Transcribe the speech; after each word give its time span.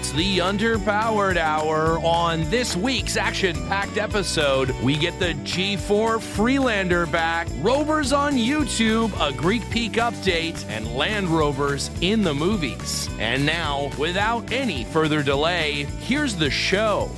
It's 0.00 0.12
the 0.12 0.38
Underpowered 0.38 1.36
Hour. 1.36 1.98
On 1.98 2.48
this 2.48 2.74
week's 2.74 3.18
action 3.18 3.54
packed 3.66 3.98
episode, 3.98 4.70
we 4.80 4.96
get 4.96 5.18
the 5.18 5.34
G4 5.34 6.22
Freelander 6.22 7.04
back, 7.04 7.48
Rovers 7.58 8.10
on 8.10 8.32
YouTube, 8.32 9.12
a 9.20 9.30
Greek 9.30 9.68
Peak 9.68 9.92
update, 9.92 10.64
and 10.70 10.96
Land 10.96 11.28
Rovers 11.28 11.90
in 12.00 12.22
the 12.22 12.32
movies. 12.32 13.10
And 13.18 13.44
now, 13.44 13.90
without 13.98 14.50
any 14.50 14.84
further 14.84 15.22
delay, 15.22 15.84
here's 16.00 16.34
the 16.34 16.48
show. 16.48 17.10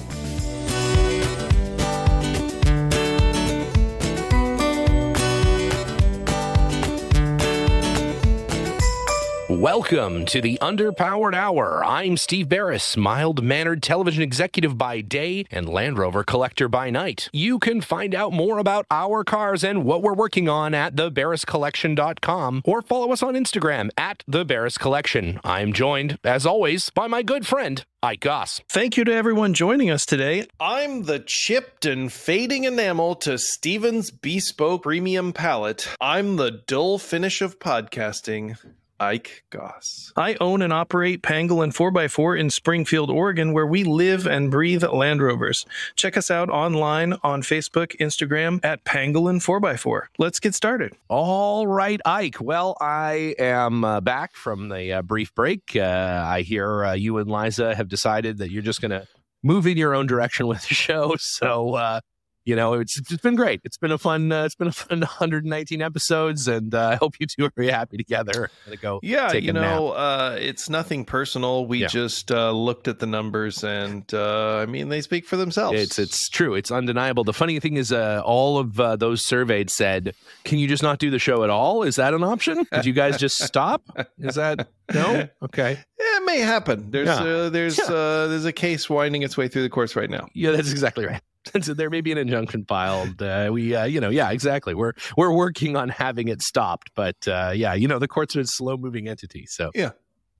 Welcome 9.62 10.26
to 10.26 10.40
the 10.40 10.58
Underpowered 10.60 11.36
Hour. 11.36 11.84
I'm 11.84 12.16
Steve 12.16 12.48
Barris, 12.48 12.96
mild 12.96 13.44
mannered 13.44 13.80
television 13.80 14.20
executive 14.20 14.76
by 14.76 15.02
day 15.02 15.46
and 15.52 15.68
Land 15.68 15.98
Rover 15.98 16.24
collector 16.24 16.66
by 16.66 16.90
night. 16.90 17.30
You 17.32 17.60
can 17.60 17.80
find 17.80 18.12
out 18.12 18.32
more 18.32 18.58
about 18.58 18.86
our 18.90 19.22
cars 19.22 19.62
and 19.62 19.84
what 19.84 20.02
we're 20.02 20.14
working 20.14 20.48
on 20.48 20.74
at 20.74 20.96
thebarriscollection.com 20.96 22.62
or 22.64 22.82
follow 22.82 23.12
us 23.12 23.22
on 23.22 23.34
Instagram 23.34 23.90
at 23.96 24.24
the 24.26 24.44
Barris 24.44 24.76
Collection. 24.76 25.38
I'm 25.44 25.72
joined, 25.72 26.18
as 26.24 26.44
always, 26.44 26.90
by 26.90 27.06
my 27.06 27.22
good 27.22 27.46
friend, 27.46 27.84
Ike 28.02 28.18
Goss. 28.18 28.62
Thank 28.68 28.96
you 28.96 29.04
to 29.04 29.14
everyone 29.14 29.54
joining 29.54 29.90
us 29.90 30.04
today. 30.04 30.48
I'm 30.58 31.04
the 31.04 31.20
chipped 31.20 31.86
and 31.86 32.12
fading 32.12 32.64
enamel 32.64 33.14
to 33.14 33.38
Steven's 33.38 34.10
bespoke 34.10 34.82
premium 34.82 35.32
palette. 35.32 35.88
I'm 36.00 36.34
the 36.34 36.50
dull 36.50 36.98
finish 36.98 37.40
of 37.40 37.60
podcasting. 37.60 38.56
Ike 39.02 39.42
Goss. 39.50 40.12
I 40.16 40.36
own 40.40 40.62
and 40.62 40.72
operate 40.72 41.22
Pangolin 41.22 41.74
4x4 41.74 42.38
in 42.38 42.50
Springfield, 42.50 43.10
Oregon, 43.10 43.52
where 43.52 43.66
we 43.66 43.82
live 43.82 44.28
and 44.28 44.48
breathe 44.48 44.84
Land 44.84 45.20
Rovers. 45.20 45.66
Check 45.96 46.16
us 46.16 46.30
out 46.30 46.48
online 46.50 47.14
on 47.24 47.42
Facebook, 47.42 47.96
Instagram 47.98 48.60
at 48.64 48.84
Pangolin 48.84 49.42
4x4. 49.42 50.02
Let's 50.18 50.38
get 50.38 50.54
started. 50.54 50.92
All 51.08 51.66
right, 51.66 52.00
Ike. 52.04 52.40
Well, 52.40 52.76
I 52.80 53.34
am 53.40 53.84
uh, 53.84 54.00
back 54.00 54.36
from 54.36 54.68
the 54.68 54.92
uh, 54.92 55.02
brief 55.02 55.34
break. 55.34 55.72
Uh, 55.74 56.24
I 56.24 56.42
hear 56.42 56.84
uh, 56.84 56.92
you 56.92 57.18
and 57.18 57.28
Liza 57.28 57.74
have 57.74 57.88
decided 57.88 58.38
that 58.38 58.52
you're 58.52 58.62
just 58.62 58.80
going 58.80 58.92
to 58.92 59.08
move 59.42 59.66
in 59.66 59.76
your 59.76 59.94
own 59.94 60.06
direction 60.06 60.46
with 60.46 60.68
the 60.68 60.74
show. 60.76 61.16
So, 61.18 61.74
uh, 61.74 62.00
you 62.44 62.56
know, 62.56 62.74
it's 62.74 62.98
it's 62.98 63.22
been 63.22 63.36
great. 63.36 63.60
It's 63.64 63.76
been 63.76 63.92
a 63.92 63.98
fun. 63.98 64.32
Uh, 64.32 64.44
it's 64.44 64.54
been 64.54 64.68
a 64.68 64.72
fun 64.72 65.00
119 65.00 65.80
episodes, 65.82 66.48
and 66.48 66.74
uh, 66.74 66.88
I 66.88 66.94
hope 66.96 67.14
you 67.20 67.26
two 67.26 67.44
are 67.46 67.52
very 67.56 67.70
happy 67.70 67.96
together. 67.96 68.50
to 68.70 68.76
go. 68.76 69.00
Yeah, 69.02 69.32
you 69.32 69.52
know, 69.52 69.90
uh, 69.90 70.36
it's 70.40 70.68
nothing 70.68 71.04
personal. 71.04 71.66
We 71.66 71.78
Yeah. 71.78 71.86
just 71.88 72.30
uh, 72.32 72.50
looked 72.50 72.88
at 72.88 72.98
the 72.98 73.06
numbers, 73.06 73.62
and 73.64 74.04
uh, 74.14 74.56
I 74.58 74.66
mean, 74.66 74.88
they 74.88 75.00
speak 75.00 75.26
for 75.26 75.36
themselves. 75.36 75.80
It's 75.80 75.98
it's 75.98 76.28
true. 76.28 76.54
It's 76.54 76.70
undeniable. 76.70 77.24
The 77.24 77.32
funny 77.32 77.60
thing 77.60 77.76
is, 77.76 77.92
uh, 77.92 78.22
all 78.24 78.58
of 78.58 78.78
uh, 78.80 78.96
those 78.96 79.22
surveyed 79.22 79.70
said, 79.70 80.14
"Can 80.44 80.58
you 80.58 80.68
just 80.68 80.82
not 80.82 80.98
do 80.98 81.10
the 81.10 81.18
show 81.18 81.44
at 81.44 81.50
all? 81.50 81.82
Is 81.82 81.96
that 81.96 82.14
an 82.14 82.24
option? 82.24 82.64
Could 82.66 82.84
you 82.86 82.92
guys 82.92 83.18
just 83.18 83.38
stop? 83.42 83.82
Is 84.18 84.34
that 84.36 84.68
no? 84.94 85.28
Okay, 85.42 85.78
it 85.98 86.24
may 86.26 86.38
happen. 86.40 86.90
There's 86.90 87.06
Yeah. 87.08 87.22
uh, 87.22 87.48
there's 87.50 87.78
Yeah. 87.78 87.84
uh, 87.94 88.26
there's 88.28 88.44
a 88.44 88.52
case 88.52 88.88
winding 88.90 89.22
its 89.22 89.36
way 89.36 89.48
through 89.48 89.62
the 89.62 89.68
courts 89.70 89.94
right 89.96 90.10
now. 90.10 90.26
yeah, 90.34 90.50
that's 90.50 90.70
exactly 90.72 91.06
right." 91.06 91.20
so 91.62 91.74
there 91.74 91.90
may 91.90 92.00
be 92.00 92.12
an 92.12 92.18
injunction 92.18 92.64
filed. 92.66 93.20
Uh, 93.20 93.50
we, 93.52 93.74
uh, 93.74 93.84
you 93.84 94.00
know, 94.00 94.10
yeah, 94.10 94.30
exactly. 94.30 94.74
We're 94.74 94.92
we're 95.16 95.32
working 95.32 95.76
on 95.76 95.88
having 95.88 96.28
it 96.28 96.42
stopped, 96.42 96.90
but 96.94 97.16
uh, 97.26 97.52
yeah, 97.54 97.74
you 97.74 97.88
know, 97.88 97.98
the 97.98 98.08
courts 98.08 98.36
are 98.36 98.40
a 98.40 98.46
slow 98.46 98.76
moving 98.76 99.08
entity. 99.08 99.46
So 99.46 99.70
Yeah. 99.74 99.90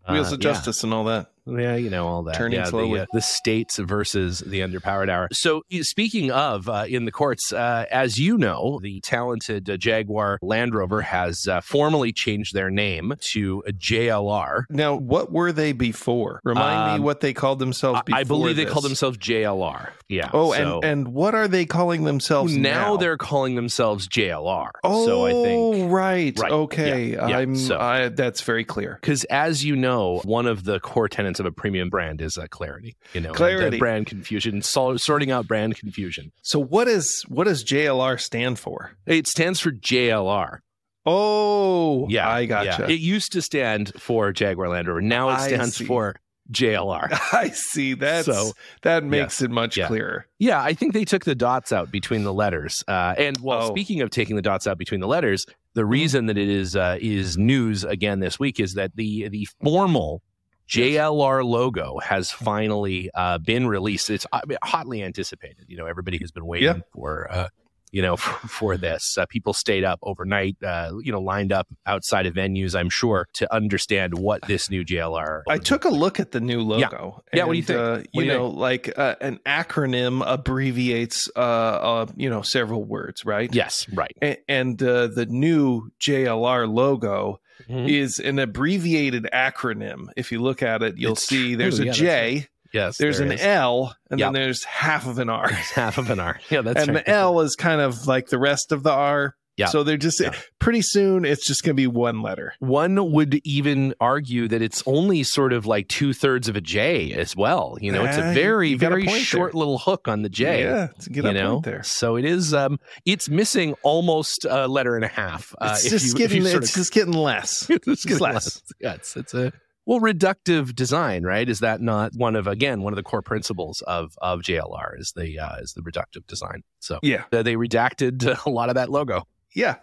uh, 0.07 0.13
Wheels 0.13 0.33
of 0.33 0.39
yeah. 0.39 0.53
justice 0.53 0.85
and 0.85 0.95
all 0.95 1.05
that. 1.05 1.32
Yeah, 1.47 1.75
you 1.77 1.91
know 1.91 2.07
all 2.07 2.23
that. 2.25 2.37
Turning 2.37 2.59
yeah, 2.61 2.67
slowly. 2.67 2.99
The, 2.99 3.03
uh, 3.03 3.07
the 3.13 3.21
states 3.21 3.79
versus 3.79 4.41
the 4.41 4.61
underpowered 4.61 5.09
hour. 5.09 5.29
So, 5.33 5.63
speaking 5.81 6.31
of 6.31 6.69
uh, 6.69 6.85
in 6.89 7.05
the 7.05 7.13
courts, 7.13 7.53
uh, 7.53 7.87
as 7.91 8.19
you 8.19 8.39
know, 8.39 8.79
the 8.83 9.01
talented 9.01 9.69
uh, 9.69 9.77
Jaguar 9.77 10.39
Land 10.43 10.75
Rover 10.75 11.01
has 11.03 11.47
uh, 11.49 11.61
formally 11.61 12.13
changed 12.13 12.55
their 12.55 12.71
name 12.71 13.15
to 13.33 13.63
JLR. 13.69 14.65
Now, 14.71 14.95
what 14.97 15.33
were 15.33 15.53
they 15.53 15.73
before? 15.73 16.41
Remind 16.45 16.91
Um, 16.93 16.99
me 17.01 17.05
what 17.05 17.21
they 17.21 17.33
called 17.33 17.59
themselves 17.59 18.01
I, 18.01 18.03
before. 18.03 18.21
I 18.21 18.25
believe 18.25 18.57
they 18.57 18.65
this. 18.65 18.73
called 18.73 18.85
themselves 18.85 19.19
JLR. 19.19 19.91
Yeah. 20.09 20.31
Oh, 20.33 20.53
so 20.53 20.81
and 20.81 20.85
and 20.85 21.09
what 21.09 21.35
are 21.35 21.49
they 21.49 21.65
calling 21.65 22.05
themselves 22.05 22.55
now, 22.57 22.93
now? 22.93 22.97
they're 22.99 23.17
calling 23.17 23.55
themselves 23.55 24.07
JLR. 24.09 24.69
Oh, 24.85 25.07
so 25.07 25.27
I 25.27 25.33
think. 25.33 25.91
right. 25.91 26.39
Right. 26.39 26.53
Okay. 26.53 27.13
Yeah. 27.13 27.29
Yeah. 27.29 27.39
I'm. 27.39 27.57
So- 27.57 27.79
I, 27.79 28.09
that's 28.09 28.43
very 28.43 28.65
clear. 28.65 28.99
Because 29.01 29.25
as 29.25 29.65
you 29.65 29.75
know, 29.75 30.21
one 30.25 30.47
of 30.47 30.65
the 30.65 30.81
core 30.81 31.09
tenets 31.33 31.41
of 31.41 31.47
a 31.47 31.53
premium 31.53 31.89
brand 31.89 32.21
is 32.21 32.37
uh, 32.37 32.47
clarity. 32.51 32.97
You 33.15 33.21
know, 33.23 33.31
uh, 33.31 33.35
Clarity. 33.35 33.79
brand 33.79 34.07
confusion, 34.07 34.61
sol- 34.63 34.99
sorting 34.99 35.31
out 35.31 35.47
brand 35.49 35.77
confusion. 35.79 36.31
So 36.43 36.59
what 36.59 36.89
is 36.89 37.25
what 37.29 37.45
does 37.45 37.65
JLR 37.65 38.21
stand 38.21 38.59
for? 38.59 38.93
It 39.07 39.27
stands 39.27 39.61
for 39.61 39.73
JLR. 39.73 40.59
Oh, 41.07 42.07
Yeah, 42.09 42.29
I 42.29 42.47
gotcha. 42.47 42.85
yeah. 42.87 42.95
It 42.95 43.01
used 43.01 43.33
to 43.33 43.43
stand 43.43 43.93
for 43.99 44.33
Jaguar 44.33 44.69
Land 44.69 44.87
Rover. 44.89 45.01
Now 45.03 45.31
it 45.31 45.41
stands 45.41 45.77
for 45.79 46.15
JLR. 46.53 47.09
I 47.33 47.49
see. 47.49 47.95
That's 47.95 48.27
So, 48.27 48.53
that 48.83 49.03
makes 49.03 49.43
it 49.43 49.51
much 49.51 49.77
yeah. 49.77 49.89
clearer. 49.89 50.27
yeah, 50.39 50.63
I 50.63 50.75
think 50.75 50.93
they 50.93 51.05
took 51.05 51.25
the 51.25 51.35
dots 51.35 51.73
out 51.73 51.91
between 51.91 52.23
the 52.25 52.33
letters. 52.33 52.85
Uh, 52.87 53.15
and 53.19 53.37
well, 53.41 53.65
Oh. 53.65 53.69
speaking 53.71 54.01
of 54.01 54.11
taking 54.11 54.37
the 54.37 54.43
dots 54.43 54.67
out 54.67 54.79
between 54.79 55.01
the 55.01 55.09
letters, 55.09 55.45
Mm-hmm. 55.45 55.81
the 55.81 55.85
reason 55.87 56.27
that 56.27 56.37
it 56.39 56.49
is 56.51 56.77
uh, 56.77 56.99
is 57.01 57.37
news 57.39 57.83
again 57.85 58.21
this 58.21 58.39
week 58.39 58.61
is 58.61 58.75
that 58.75 58.95
the 58.95 59.29
the 59.31 59.47
formal 59.65 60.23
JLR 60.69 61.45
logo 61.45 61.99
has 61.99 62.31
finally 62.31 63.11
uh, 63.15 63.39
been 63.39 63.67
released. 63.67 64.11
It's 64.11 64.27
uh, 64.33 64.41
hotly 64.63 65.03
anticipated. 65.03 65.65
You 65.69 65.77
know, 65.77 65.87
everybody 65.87 66.19
has 66.19 66.31
been 66.31 66.47
waiting 66.47 66.67
Yeah. 66.69 66.83
for. 66.95 67.31
Uh, 67.31 67.49
you 67.95 68.01
know, 68.01 68.17
for, 68.25 68.49
for 68.49 68.77
this, 68.79 69.19
uh, 69.19 69.27
people 69.27 69.53
stayed 69.53 69.85
up 69.85 69.99
overnight. 70.03 70.57
Uh, 70.65 70.93
you 71.03 71.13
know, 71.13 71.21
lined 71.21 71.53
up 71.53 71.67
outside 71.85 72.25
of 72.25 72.33
venues. 72.33 72.75
I'm 72.75 72.89
sure 72.89 73.29
to 73.35 73.55
understand 73.55 74.17
what 74.17 74.41
this 74.47 74.71
new 74.71 74.83
JLR. 74.83 75.43
I 75.47 75.59
took 75.59 75.85
a 75.85 75.91
look 75.91 76.19
at 76.19 76.31
the 76.31 76.41
new 76.41 76.63
logo. 76.63 77.23
Yeah, 77.35 77.41
Yeah. 77.41 77.45
what 77.45 77.53
do 77.53 77.57
you 77.59 77.63
think? 77.65 77.79
Uh, 77.79 77.97
do 77.99 78.05
you 78.15 78.23
you 78.23 78.29
know, 78.29 78.47
like 78.49 78.99
uh, 78.99 79.17
an 79.21 79.41
acronym 79.45 80.23
abbreviates, 80.27 81.29
uh, 81.37 81.41
uh, 81.41 82.07
you 82.17 82.31
know, 82.31 82.41
several 82.41 82.83
words, 82.83 83.27
right? 83.27 83.55
Yes, 83.55 83.87
right. 83.93 84.17
A- 84.23 84.39
and 84.51 84.83
uh, 84.83 85.09
the 85.09 85.27
new 85.27 85.91
JLR 86.01 86.73
logo 86.73 87.41
Mhm. 87.69 87.89
is 87.89 88.19
an 88.19 88.39
abbreviated 88.39 89.29
acronym. 89.33 90.07
If 90.17 90.33
you 90.33 90.41
look 90.41 90.63
at 90.63 90.83
it, 90.83 90.97
you'll 90.99 91.13
It's 91.13 91.27
see 91.27 91.55
there's 91.55 91.77
true. 91.77 91.85
a 91.85 91.87
Yeah, 91.89 91.93
J, 91.93 92.47
Yes, 92.73 92.97
there's 92.97 93.19
there 93.19 93.27
an 93.27 93.33
is. 93.33 93.43
L, 93.43 93.95
and 94.11 94.19
Yep. 94.19 94.27
then 94.33 94.43
there's 94.43 94.65
half 94.65 95.07
of 95.07 95.19
an 95.19 95.29
R. 95.29 95.49
half 95.51 95.99
of 95.99 96.09
an 96.11 96.19
R. 96.21 96.41
Yeah, 96.51 96.63
that's 96.63 96.79
right. 96.79 96.89
and 96.89 96.97
right. 96.97 97.05
the 97.05 97.11
L 97.13 97.41
is 97.41 97.55
kind 97.55 97.81
of 97.83 98.07
like 98.07 98.29
the 98.29 98.39
rest 98.39 98.73
of 98.73 98.83
the 98.83 98.93
R. 98.93 99.35
Yeah. 99.63 99.67
So 99.69 99.83
they're 99.83 99.97
just 99.97 100.21
Yeah. 100.21 100.33
pretty 100.59 100.83
soon 100.83 101.25
it's 101.25 101.47
just 101.47 101.63
going 101.65 101.75
to 101.75 101.81
be 101.81 101.87
one 101.87 102.23
letter. 102.23 102.55
One 102.61 103.13
would 103.13 103.41
even 103.45 103.95
argue 104.01 104.49
that 104.49 104.63
it's 104.63 104.83
only 104.87 105.23
sort 105.23 105.53
of 105.53 105.67
like 105.67 105.89
two 105.89 106.13
thirds 106.13 106.49
of 106.49 106.57
a 106.57 106.61
J 106.61 107.13
as 107.13 107.35
well. 107.35 107.77
You 107.81 107.93
know, 107.93 108.05
it's 108.05 108.19
Ah, 108.19 108.31
a 108.31 108.35
very, 108.35 108.69
you 108.71 108.79
got 108.79 108.93
a 108.93 108.97
very 108.97 109.07
short 109.21 109.53
there. 109.53 109.59
little 109.59 109.79
hook 109.79 110.09
on 110.09 110.23
the 110.23 110.29
J. 110.29 110.63
Yeah, 110.65 110.89
it's 110.97 111.07
a 111.07 111.11
good 111.11 111.25
you 111.25 111.33
know, 111.33 111.53
point 111.55 111.65
there. 111.65 111.83
so 111.83 112.17
it 112.17 112.25
is. 112.25 112.53
Um, 112.55 112.79
it's 113.05 113.29
missing 113.29 113.75
almost 113.83 114.45
a 114.49 114.67
letter 114.69 114.97
and 114.97 115.05
a 115.05 115.09
half. 115.09 115.55
Uh, 115.61 115.73
It's 115.79 115.89
just 115.91 116.07
you- 116.09 116.15
getting 116.15 116.45
it's 116.45 116.55
of- 116.55 116.63
just 116.63 116.93
getting 116.93 117.15
less. 117.15 117.67
it's 117.71 118.05
getting 118.05 118.19
less. 118.21 118.35
less. 118.47 118.63
Yeah, 118.81 118.95
it's 118.95 119.17
it's 119.17 119.35
a 119.35 119.53
well 119.85 120.01
reductive 120.01 120.75
design, 120.77 121.25
right? 121.25 121.49
Is 121.49 121.59
that 121.61 121.81
not 121.81 122.13
one 122.15 122.37
of 122.37 122.47
again 122.47 122.83
one 122.83 122.93
of 122.93 122.97
the 122.97 123.03
core 123.03 123.23
principles 123.23 123.83
of 123.87 124.13
of 124.23 124.41
JLR 124.41 124.99
is 124.99 125.13
the 125.17 125.39
uh, 125.39 125.57
is 125.61 125.73
the 125.73 125.83
reductive 125.83 126.27
design. 126.29 126.63
So 126.79 126.99
Yeah. 127.03 127.25
they 127.31 127.57
redacted 127.57 128.45
a 128.47 128.51
lot 128.51 128.69
of 128.69 128.77
that 128.77 128.91
logo. 128.91 129.25
Yeah. 129.55 129.77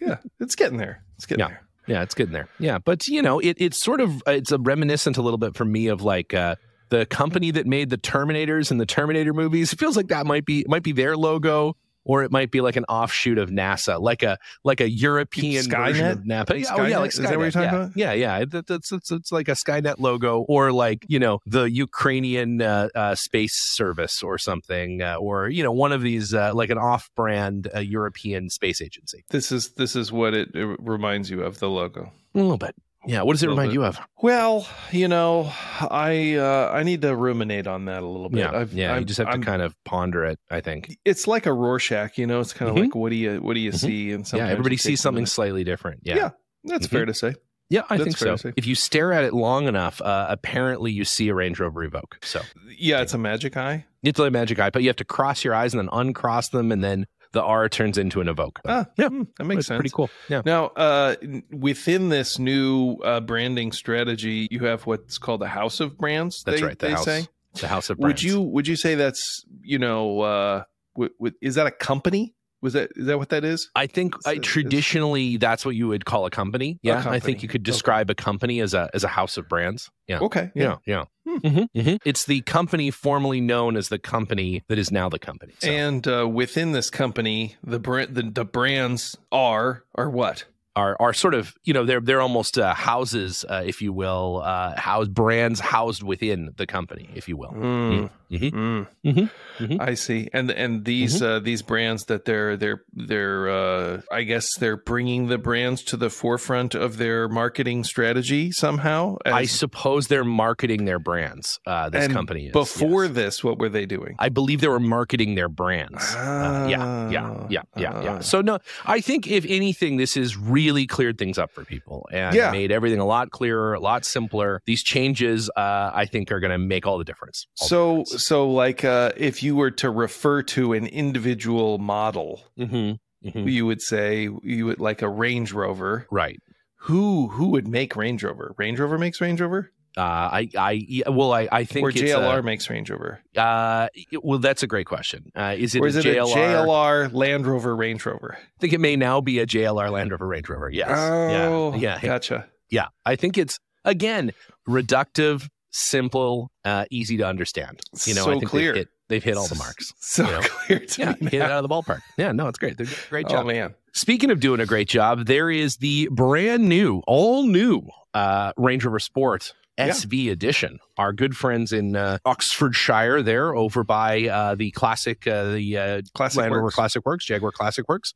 Yeah. 0.00 0.18
It's 0.40 0.54
getting 0.54 0.78
there. 0.78 1.02
It's 1.16 1.26
getting 1.26 1.40
Yeah. 1.40 1.48
there. 1.48 1.60
Yeah, 1.86 2.02
it's 2.02 2.14
getting 2.14 2.32
there. 2.32 2.48
Yeah, 2.58 2.78
but 2.78 3.08
you 3.08 3.20
know, 3.20 3.40
it 3.40 3.56
it's 3.60 3.76
sort 3.76 4.00
of 4.00 4.22
it's 4.26 4.52
a 4.52 4.58
reminiscent 4.58 5.18
a 5.18 5.22
little 5.22 5.36
bit 5.38 5.54
for 5.54 5.66
me 5.66 5.88
of 5.88 6.00
like 6.02 6.32
uh, 6.32 6.56
the 6.88 7.04
company 7.04 7.50
that 7.50 7.66
made 7.66 7.90
the 7.90 7.98
Terminators 7.98 8.70
and 8.70 8.80
the 8.80 8.86
Terminator 8.86 9.34
movies. 9.34 9.72
It 9.72 9.78
feels 9.78 9.94
like 9.96 10.08
that 10.08 10.24
might 10.26 10.46
be 10.46 10.64
might 10.66 10.82
be 10.82 10.92
their 10.92 11.14
logo. 11.16 11.76
Or 12.04 12.22
it 12.22 12.30
might 12.30 12.50
be 12.50 12.60
like 12.60 12.76
an 12.76 12.84
offshoot 12.84 13.38
of 13.38 13.50
NASA, 13.50 14.00
like 14.00 14.22
a 14.22 14.38
like 14.62 14.80
a 14.80 14.88
European 14.88 15.64
Skynet? 15.64 15.86
version 15.86 16.06
of 16.06 16.26
Napa. 16.26 16.58
Yeah, 16.58 16.66
oh 16.70 16.82
yeah, 16.84 16.96
Skynet? 16.96 17.00
like 17.00 17.10
Is 17.10 17.18
that 17.18 17.36
what 17.36 17.42
you're 17.42 17.50
talking 17.50 17.62
yeah. 17.62 17.76
about? 17.76 17.96
Yeah, 17.96 18.12
yeah. 18.12 18.44
That, 18.44 18.66
that's 18.66 18.92
it's, 18.92 19.10
it's 19.10 19.32
like 19.32 19.48
a 19.48 19.52
Skynet 19.52 19.96
logo, 19.98 20.40
or 20.48 20.72
like 20.72 21.04
you 21.08 21.18
know 21.18 21.40
the 21.46 21.64
Ukrainian 21.64 22.62
uh, 22.62 22.88
uh, 22.94 23.14
space 23.14 23.54
service 23.54 24.22
or 24.22 24.38
something, 24.38 25.02
uh, 25.02 25.16
or 25.16 25.48
you 25.48 25.62
know 25.62 25.72
one 25.72 25.92
of 25.92 26.02
these 26.02 26.34
uh, 26.34 26.52
like 26.54 26.70
an 26.70 26.78
off-brand 26.78 27.68
uh, 27.74 27.80
European 27.80 28.50
space 28.50 28.80
agency. 28.80 29.24
This 29.30 29.52
is 29.52 29.70
this 29.72 29.96
is 29.96 30.12
what 30.12 30.34
it, 30.34 30.54
it 30.54 30.76
reminds 30.80 31.30
you 31.30 31.42
of 31.42 31.58
the 31.58 31.68
logo. 31.68 32.12
A 32.34 32.38
little 32.38 32.58
bit. 32.58 32.74
Yeah. 33.06 33.22
What 33.22 33.32
does 33.34 33.42
it 33.42 33.48
remind 33.48 33.70
bit. 33.70 33.74
you 33.74 33.84
of? 33.84 33.98
Well, 34.22 34.66
you 34.90 35.08
know, 35.08 35.52
I 35.80 36.34
uh, 36.36 36.70
I 36.72 36.82
need 36.82 37.02
to 37.02 37.14
ruminate 37.14 37.66
on 37.66 37.84
that 37.86 38.02
a 38.02 38.06
little 38.06 38.28
bit. 38.28 38.40
Yeah, 38.40 38.52
I've, 38.52 38.72
yeah. 38.72 38.90
you 38.90 38.96
I've- 38.96 39.04
just 39.04 39.18
have 39.18 39.28
I'm- 39.28 39.40
to 39.40 39.46
kind 39.46 39.62
of 39.62 39.74
ponder 39.84 40.24
it. 40.24 40.38
I 40.50 40.60
think. 40.60 40.96
It's 41.04 41.26
like 41.26 41.46
a 41.46 41.52
Rorschach, 41.52 42.16
you 42.18 42.26
know. 42.26 42.40
It's 42.40 42.52
kind 42.52 42.70
of 42.70 42.76
Mhm. 42.76 42.80
like 42.80 42.94
what 42.94 43.10
do 43.10 43.16
you 43.16 43.36
what 43.40 43.54
do 43.54 43.60
you 43.60 43.72
Mhm. 43.72 43.78
see? 43.78 44.12
And 44.12 44.32
Yeah. 44.32 44.48
Everybody 44.48 44.76
sees 44.76 45.00
something 45.00 45.26
slightly 45.26 45.64
different. 45.64 46.00
Yeah. 46.04 46.16
Yeah. 46.16 46.30
That's 46.64 46.86
Mhm. 46.86 46.90
fair 46.90 47.04
to 47.06 47.14
say. 47.14 47.34
Yeah, 47.70 47.82
I 47.88 47.96
That's 47.96 48.18
think 48.20 48.40
so. 48.40 48.52
If 48.56 48.66
you 48.66 48.74
stare 48.74 49.12
at 49.12 49.24
it 49.24 49.32
long 49.32 49.66
enough, 49.68 50.00
uh, 50.02 50.26
apparently 50.28 50.92
you 50.92 51.04
see 51.04 51.28
a 51.28 51.34
Range 51.34 51.58
Rover 51.58 51.88
Evoque. 51.88 52.22
So 52.22 52.42
Yeah, 52.78 53.00
it's 53.00 53.14
a 53.14 53.18
magic 53.18 53.56
eye. 53.56 53.86
it's 54.02 54.18
like 54.18 54.28
a 54.28 54.30
magic 54.30 54.58
eye, 54.60 54.68
but 54.70 54.82
you 54.82 54.88
have 54.88 54.96
to 54.96 55.04
cross 55.04 55.44
your 55.44 55.54
eyes 55.54 55.72
and 55.72 55.80
then 55.80 55.88
uncross 55.92 56.50
them, 56.50 56.70
and 56.70 56.84
then 56.84 57.06
the 57.34 57.42
R 57.42 57.68
turns 57.68 57.98
into 57.98 58.22
an 58.22 58.28
Evoque. 58.28 58.56
Ah, 58.66 58.86
Yeah. 58.96 59.08
hmm, 59.08 59.22
that 59.36 59.44
makes 59.44 59.58
it's 59.58 59.68
sense. 59.68 59.78
pretty 59.78 59.90
cool. 59.92 60.08
Yeah. 60.30 60.40
Now, 60.46 60.68
uh, 60.68 61.16
within 61.50 62.08
this 62.08 62.38
new 62.38 62.96
uh, 63.04 63.20
branding 63.20 63.72
strategy, 63.72 64.48
you 64.50 64.60
have 64.64 64.86
what's 64.86 65.18
called 65.18 65.42
a 65.42 65.48
house 65.48 65.80
of 65.80 65.98
brands. 65.98 66.42
That's 66.44 66.60
they, 66.60 66.66
right. 66.66 66.78
The 66.78 66.86
they 66.86 66.92
house, 66.92 67.04
say. 67.04 67.26
the 67.60 67.68
house 67.68 67.90
of 67.90 67.98
Brands. 67.98 68.22
Would 68.22 68.22
you 68.22 68.40
would 68.40 68.66
you 68.66 68.76
say 68.76 68.94
that's 68.94 69.44
you 69.62 69.78
know 69.78 70.20
uh, 70.20 70.62
w- 70.96 71.12
w- 71.18 71.36
is 71.42 71.56
that 71.56 71.66
a 71.66 71.70
company? 71.70 72.34
Was 72.64 72.72
that 72.72 72.90
is 72.96 73.06
that 73.06 73.18
what 73.18 73.28
that 73.28 73.44
is? 73.44 73.68
I 73.76 73.86
think 73.86 74.14
I, 74.26 74.38
traditionally 74.38 75.36
that's 75.36 75.66
what 75.66 75.74
you 75.76 75.86
would 75.88 76.06
call 76.06 76.24
a 76.24 76.30
company. 76.30 76.78
Yeah, 76.82 76.98
I 76.98 77.02
company. 77.02 77.20
think 77.20 77.42
you 77.42 77.48
could 77.48 77.60
Okay. 77.60 77.70
describe 77.72 78.08
a 78.08 78.14
company 78.14 78.60
as 78.60 78.72
a 78.72 78.88
as 78.94 79.04
a 79.04 79.08
house 79.08 79.36
of 79.36 79.48
brands. 79.50 79.90
Yeah. 80.08 80.20
Okay. 80.20 80.50
Yeah, 80.54 80.76
yeah. 80.86 81.04
Hmm. 81.28 81.36
Mhm, 81.46 81.68
mhm. 81.76 81.98
It's 82.06 82.24
the 82.24 82.40
company 82.40 82.90
formerly 82.90 83.40
known 83.42 83.76
as 83.76 83.88
the 83.90 83.98
company 83.98 84.62
that 84.68 84.78
is 84.78 84.90
now 84.90 85.08
the 85.10 85.18
company. 85.18 85.52
So, 85.58 85.70
And 85.70 86.06
uh, 86.08 86.26
within 86.26 86.72
this 86.72 86.88
company, 86.90 87.56
the 87.62 87.78
brand 87.78 88.14
the, 88.14 88.22
the 88.22 88.44
brands 88.46 89.16
are 89.30 89.84
are 89.94 90.08
what? 90.10 90.46
are 90.76 90.96
are 90.98 91.12
sort 91.14 91.34
of 91.34 91.54
you 91.62 91.72
know 91.72 91.84
they're 91.84 92.00
they're 92.00 92.20
almost 92.20 92.58
uh, 92.58 92.74
houses, 92.74 93.44
uh, 93.48 93.62
if 93.64 93.80
you 93.80 93.92
will, 93.92 94.42
uh, 94.44 94.74
house 94.76 95.06
brands 95.06 95.60
housed 95.60 96.02
within 96.02 96.52
the 96.56 96.66
company, 96.66 97.08
if 97.14 97.28
you 97.28 97.36
will. 97.36 97.52
Mm, 97.52 97.90
Mhm. 97.92 98.10
Mm. 98.30 98.86
Mhm. 99.04 99.30
Mhm. 99.58 99.80
I 99.80 99.94
see. 99.94 100.28
And 100.32 100.50
and 100.50 100.84
these 100.84 101.16
Mm-hmm. 101.16 101.24
uh, 101.24 101.38
these 101.40 101.62
brands 101.62 102.04
that 102.06 102.24
they're 102.24 102.56
they're 102.56 102.82
they're 102.92 103.48
uh, 103.48 104.00
I 104.10 104.22
guess 104.22 104.48
they're 104.58 104.76
bringing 104.76 105.28
the 105.28 105.38
brands 105.38 105.82
to 105.84 105.96
the 105.96 106.10
forefront 106.10 106.74
of 106.74 106.96
their 106.96 107.28
marketing 107.28 107.84
strategy 107.84 108.50
somehow. 108.52 109.16
I 109.24 109.44
suppose 109.46 110.08
they're 110.08 110.24
marketing 110.24 110.84
their 110.86 110.98
brands. 110.98 111.58
Uh, 111.66 111.88
this 111.90 112.04
and 112.04 112.12
company 112.12 112.46
is 112.46 112.52
before 112.52 113.04
yes. 113.04 113.14
this, 113.14 113.44
what 113.44 113.58
were 113.58 113.68
they 113.68 113.86
doing? 113.86 114.16
I 114.18 114.28
believe 114.28 114.60
they 114.60 114.68
were 114.68 114.80
marketing 114.80 115.34
their 115.34 115.48
brands. 115.48 116.02
Uh, 116.14 116.66
yeah, 116.68 117.10
yeah, 117.10 117.46
yeah, 117.50 117.62
yeah, 117.76 118.02
yeah. 118.02 118.16
Ah. 118.16 118.20
So 118.20 118.40
no, 118.40 118.58
I 118.84 119.00
think 119.00 119.26
if 119.28 119.44
anything, 119.48 119.96
this 119.98 120.14
has 120.14 120.36
really 120.36 120.86
cleared 120.86 121.18
things 121.18 121.38
up 121.38 121.52
for 121.52 121.64
people 121.64 122.08
and 122.12 122.34
Yeah. 122.34 122.50
made 122.50 122.72
everything 122.72 122.98
a 123.00 123.04
lot 123.06 123.30
clearer, 123.30 123.74
a 123.74 123.80
lot 123.80 124.04
simpler. 124.04 124.60
These 124.66 124.82
changes, 124.82 125.50
uh, 125.56 125.90
I 125.94 126.06
think, 126.06 126.32
are 126.32 126.40
going 126.40 126.50
to 126.52 126.58
make 126.58 126.86
all 126.86 126.98
the 126.98 127.04
difference. 127.04 127.46
All 127.60 127.66
the 127.66 127.68
So 127.68 127.96
difference. 128.04 128.23
So 128.26 128.48
like 128.50 128.84
uh, 128.84 129.12
if 129.16 129.42
you 129.42 129.56
were 129.56 129.70
to 129.72 129.90
refer 129.90 130.42
to 130.42 130.72
an 130.72 130.86
individual 130.86 131.78
model, 131.78 132.42
Mhm, 132.58 132.98
mhm. 133.24 133.50
you 133.50 133.66
would 133.66 133.82
say 133.82 134.28
you 134.42 134.66
would 134.66 134.80
like 134.80 135.02
a 135.02 135.08
Range 135.08 135.52
Rover. 135.52 136.06
right. 136.10 136.38
Who 136.86 137.28
who 137.28 137.48
would 137.48 137.66
make 137.66 137.96
Range 137.96 138.22
Rover? 138.22 138.54
Range 138.58 138.78
Rover 138.78 138.98
makes 138.98 139.18
Range 139.20 139.40
Rover, 139.40 139.70
Uh, 139.96 140.00
I, 140.02 140.48
I, 140.58 140.72
yeah, 140.72 141.08
well, 141.08 141.32
I, 141.32 141.48
I 141.52 141.64
think 141.64 141.86
or 141.86 141.92
JLR 141.92 142.40
A, 142.40 142.42
makes 142.42 142.68
Range 142.68 142.90
Rover, 142.90 143.20
uh, 143.36 143.86
well, 144.22 144.38
that's 144.40 144.62
a 144.62 144.66
great 144.66 144.86
question. 144.86 145.30
Uh, 145.36 145.54
is 145.56 145.74
it, 145.74 145.80
or 145.80 145.86
is 145.86 145.96
a 145.96 146.00
it 146.00 146.04
JLR? 146.16 146.32
a 146.32 146.36
JLR 146.66 147.12
Land 147.14 147.46
Rover 147.46 147.74
Range 147.76 148.04
Rover? 148.04 148.36
I 148.36 148.58
think 148.60 148.72
it 148.74 148.80
may 148.80 148.96
now 148.96 149.20
be 149.20 149.38
a 149.38 149.46
JLR 149.46 149.88
Land 149.90 150.10
Rover 150.10 150.26
Range 150.26 150.48
Rover. 150.48 150.68
Yes. 150.68 150.90
Oh, 150.92 151.74
yeah. 151.76 151.78
Yeah. 151.78 152.00
gotcha. 152.02 152.48
Yeah, 152.70 152.88
I 153.06 153.14
think 153.16 153.38
it's 153.38 153.58
again 153.84 154.32
reductive, 154.68 155.48
simple, 155.74 156.50
uh, 156.64 156.84
easy 156.90 157.16
to 157.18 157.24
understand. 157.26 157.80
You 158.06 158.14
know, 158.14 158.24
So 158.24 158.30
I 158.30 158.34
think 158.38 158.46
clear. 158.50 158.72
They've 158.72 158.78
hit, 158.80 158.88
they've 159.08 159.24
hit 159.24 159.36
all 159.36 159.48
the 159.48 159.56
marks. 159.56 159.92
So 159.98 160.24
you 160.24 160.30
know. 160.30 160.40
clear 160.42 160.78
to 160.80 161.00
Yeah, 161.02 161.14
me. 161.20 161.30
hit 161.30 161.34
it 161.34 161.42
out 161.42 161.62
of 161.64 161.68
the 161.68 161.68
ballpark. 161.68 162.00
Yeah, 162.16 162.32
no, 162.32 162.46
it's 162.48 162.58
great. 162.58 162.76
They're 162.78 162.86
great 163.10 163.26
Oh 163.26 163.30
job. 163.30 163.46
man, 163.46 163.74
Speaking 163.92 164.30
of 164.30 164.40
doing 164.40 164.60
a 164.60 164.66
great 164.66 164.88
job, 164.88 165.26
there 165.26 165.50
is 165.50 165.76
the 165.76 166.08
brand 166.10 166.68
new, 166.68 167.02
all 167.06 167.46
new 167.46 167.82
uh, 168.14 168.52
Range 168.56 168.84
Rover 168.84 168.98
Sport 169.00 169.52
Yeah. 169.78 169.88
SV 169.90 170.30
edition. 170.30 170.78
Our 170.98 171.12
good 171.12 171.36
friends 171.36 171.72
in 171.72 171.96
uh, 171.96 172.18
Oxfordshire, 172.24 173.22
there 173.22 173.54
over 173.54 173.82
by 173.84 174.28
uh, 174.28 174.54
the 174.54 174.70
classic, 174.72 175.26
uh, 175.26 175.52
the 175.52 175.78
uh, 175.78 176.02
classic 176.14 176.40
Land 176.42 176.54
Rover. 176.54 176.70
Classic 176.70 177.04
Works, 177.04 177.24
Jaguar 177.24 177.50
Classic 177.52 177.88
Works, 177.88 178.14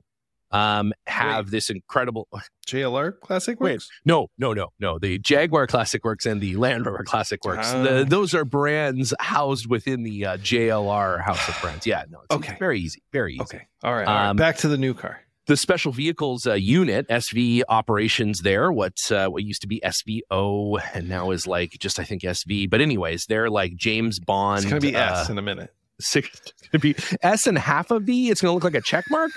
um, 0.50 0.92
have 1.06 1.50
this 1.50 1.70
incredible. 1.70 2.28
JLR 2.68 3.18
Classic 3.20 3.58
Wait, 3.60 3.72
Works. 3.72 3.88
no, 4.04 4.28
no, 4.36 4.52
no, 4.52 4.68
no. 4.78 4.98
The 4.98 5.18
Jaguar 5.18 5.66
Classic 5.66 6.04
Works 6.04 6.26
and 6.26 6.38
the 6.38 6.56
Land 6.56 6.84
Rover 6.84 7.02
Classic 7.02 7.42
Works. 7.42 7.72
Ah. 7.72 7.82
The, 7.82 8.04
those 8.06 8.34
are 8.34 8.44
brands 8.44 9.14
housed 9.20 9.68
within 9.70 10.02
the 10.02 10.26
uh, 10.26 10.36
JLR 10.36 11.22
House 11.22 11.48
of 11.48 11.58
Brands. 11.62 11.86
Yeah, 11.86 12.04
no, 12.10 12.18
it's, 12.24 12.34
Okay. 12.36 12.52
it's 12.52 12.58
very 12.58 12.78
easy, 12.80 13.02
very 13.10 13.34
easy. 13.34 13.40
Okay, 13.42 13.66
all 13.82 13.94
right, 13.94 14.06
all 14.06 14.14
right. 14.14 14.28
Um, 14.28 14.36
Back 14.36 14.58
to 14.58 14.68
the 14.68 14.76
new 14.76 14.92
car. 14.92 15.20
The 15.46 15.56
Special 15.56 15.92
Vehicles 15.92 16.46
uh, 16.46 16.52
Unit 16.52 17.08
SV 17.08 17.62
operations 17.70 18.40
there, 18.42 18.70
what 18.70 18.98
uh, 19.10 19.28
what 19.28 19.44
used 19.44 19.62
to 19.62 19.66
be 19.66 19.80
SVO 19.82 20.78
and 20.92 21.08
now 21.08 21.30
is 21.30 21.46
like 21.46 21.70
just 21.80 21.98
I 21.98 22.04
think 22.04 22.20
SV. 22.20 22.68
But 22.68 22.82
anyways, 22.82 23.24
they're 23.26 23.48
like 23.48 23.74
James 23.76 24.18
Bond. 24.20 24.58
It's 24.64 24.68
gonna 24.68 24.82
be 24.82 24.94
uh, 24.94 25.20
S 25.22 25.30
in 25.30 25.38
a 25.38 25.42
minute. 25.42 25.72
Six, 26.00 26.40
gonna 26.72 26.80
be 26.80 26.94
S 27.22 27.46
and 27.46 27.58
half 27.58 27.90
a 27.90 28.00
V. 28.00 28.30
It's 28.30 28.40
gonna 28.40 28.54
look 28.54 28.64
like 28.64 28.74
a 28.74 28.80
check 28.80 29.04
mark. 29.10 29.30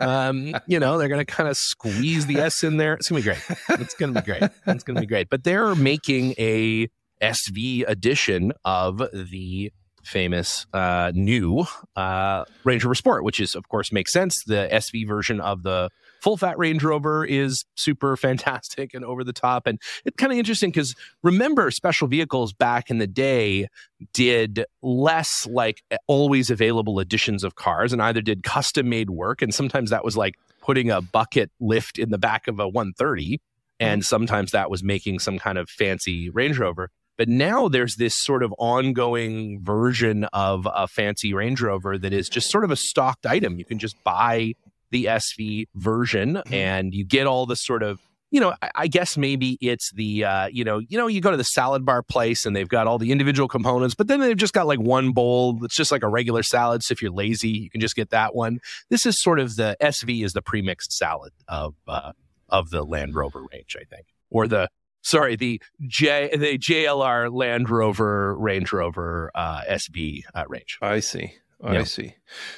Um, 0.00 0.54
you 0.66 0.78
know, 0.78 0.98
they're 0.98 1.08
gonna 1.08 1.24
kind 1.24 1.48
of 1.48 1.56
squeeze 1.56 2.26
the 2.26 2.38
S 2.38 2.62
in 2.64 2.76
there. 2.76 2.94
It's 2.94 3.08
gonna 3.08 3.20
be 3.20 3.24
great. 3.24 3.42
It's 3.70 3.94
gonna 3.94 4.12
be 4.12 4.20
great. 4.22 4.42
It's 4.66 4.84
gonna 4.84 5.00
be 5.00 5.06
great. 5.06 5.28
But 5.30 5.44
they're 5.44 5.74
making 5.74 6.34
a 6.38 6.88
SV 7.22 7.84
edition 7.86 8.52
of 8.64 9.02
the 9.12 9.72
famous 10.02 10.66
uh, 10.72 11.12
new 11.14 11.64
uh, 11.96 12.44
Range 12.64 12.84
Rover 12.84 12.94
Sport, 12.94 13.24
which 13.24 13.40
is 13.40 13.54
of 13.54 13.68
course 13.68 13.92
makes 13.92 14.12
sense. 14.12 14.42
The 14.44 14.68
SV 14.72 15.06
version 15.06 15.40
of 15.40 15.62
the 15.62 15.90
full 16.20 16.36
fat 16.36 16.58
Range 16.58 16.82
Rover 16.82 17.24
is 17.24 17.64
super 17.74 18.16
fantastic 18.16 18.94
and 18.94 19.04
over 19.04 19.24
the 19.24 19.32
top, 19.32 19.66
and 19.66 19.80
it's 20.04 20.16
kind 20.16 20.32
of 20.32 20.38
interesting 20.38 20.70
because 20.70 20.94
remember 21.22 21.70
special 21.70 22.08
vehicles 22.08 22.52
back 22.52 22.90
in 22.90 22.98
the 22.98 23.06
day 23.06 23.68
did 24.12 24.64
less 24.82 25.46
like 25.46 25.82
always 26.06 26.50
available 26.50 27.00
editions 27.00 27.44
of 27.44 27.54
cars 27.54 27.92
and 27.92 28.02
either 28.02 28.20
did 28.20 28.42
custom 28.42 28.88
made 28.88 29.10
work 29.10 29.42
and 29.42 29.54
sometimes 29.54 29.90
that 29.90 30.04
was 30.04 30.16
like 30.16 30.36
putting 30.60 30.90
a 30.90 31.00
bucket 31.00 31.50
lift 31.60 31.98
in 31.98 32.10
the 32.10 32.18
back 32.18 32.48
of 32.48 32.60
a 32.60 32.68
130 32.68 33.36
mm-hmm. 33.36 33.36
and 33.80 34.04
sometimes 34.04 34.52
that 34.52 34.70
was 34.70 34.82
making 34.82 35.18
some 35.18 35.38
kind 35.38 35.58
of 35.58 35.68
fancy 35.68 36.30
Range 36.30 36.58
Rover. 36.58 36.90
But 37.18 37.28
now 37.28 37.68
there's 37.68 37.96
this 37.96 38.16
sort 38.16 38.42
of 38.42 38.54
ongoing 38.56 39.62
version 39.62 40.24
of 40.32 40.66
a 40.72 40.88
fancy 40.88 41.34
Range 41.34 41.60
Rover 41.60 41.98
that 41.98 42.14
is 42.14 42.30
just 42.30 42.50
sort 42.50 42.64
of 42.64 42.70
a 42.70 42.76
stocked 42.76 43.26
item. 43.26 43.58
You 43.58 43.64
can 43.66 43.78
just 43.78 44.02
buy 44.04 44.54
the 44.90 45.06
SV 45.06 45.66
version 45.74 46.42
and 46.50 46.94
you 46.94 47.04
get 47.04 47.26
all 47.26 47.46
the 47.46 47.56
sort 47.56 47.82
of 47.82 48.00
you 48.30 48.40
know, 48.40 48.54
I, 48.62 48.70
I 48.74 48.86
guess 48.86 49.16
maybe 49.16 49.58
it's 49.60 49.90
the 49.92 50.24
uh, 50.24 50.46
you 50.46 50.64
know, 50.64 50.78
you 50.78 50.96
know, 50.96 51.06
you 51.06 51.20
go 51.20 51.30
to 51.30 51.36
the 51.36 51.44
salad 51.44 51.84
bar 51.84 52.02
place 52.02 52.46
and 52.46 52.54
they've 52.54 52.68
got 52.68 52.86
all 52.86 52.98
the 52.98 53.12
individual 53.12 53.48
components, 53.48 53.94
but 53.94 54.06
then 54.06 54.20
they've 54.20 54.36
just 54.36 54.54
got 54.54 54.66
like 54.66 54.80
one 54.80 55.12
bowl 55.12 55.54
that's 55.54 55.74
just 55.74 55.92
like 55.92 56.02
a 56.02 56.08
regular 56.08 56.42
salad. 56.42 56.82
So 56.82 56.92
if 56.92 57.02
you're 57.02 57.10
lazy, 57.10 57.48
you 57.48 57.70
can 57.70 57.80
just 57.80 57.96
get 57.96 58.10
that 58.10 58.34
one. 58.34 58.60
This 58.88 59.04
is 59.04 59.20
sort 59.20 59.40
of 59.40 59.56
the 59.56 59.76
SV 59.80 60.24
is 60.24 60.32
the 60.32 60.42
premixed 60.42 60.92
salad 60.92 61.32
of 61.48 61.74
uh, 61.88 62.12
of 62.48 62.70
the 62.70 62.84
Land 62.84 63.14
Rover 63.14 63.44
range, 63.52 63.76
I 63.78 63.84
think, 63.84 64.06
or 64.30 64.46
the 64.46 64.68
sorry 65.02 65.36
the 65.36 65.60
J 65.86 66.30
the 66.36 66.58
JLR 66.58 67.32
Land 67.32 67.68
Rover 67.68 68.36
Range 68.38 68.72
Rover 68.72 69.30
uh, 69.34 69.62
SV 69.68 70.22
uh, 70.34 70.44
range. 70.48 70.78
I 70.80 71.00
see. 71.00 71.34
I 71.62 71.74
Yeah. 71.74 71.84
see. 71.84 72.14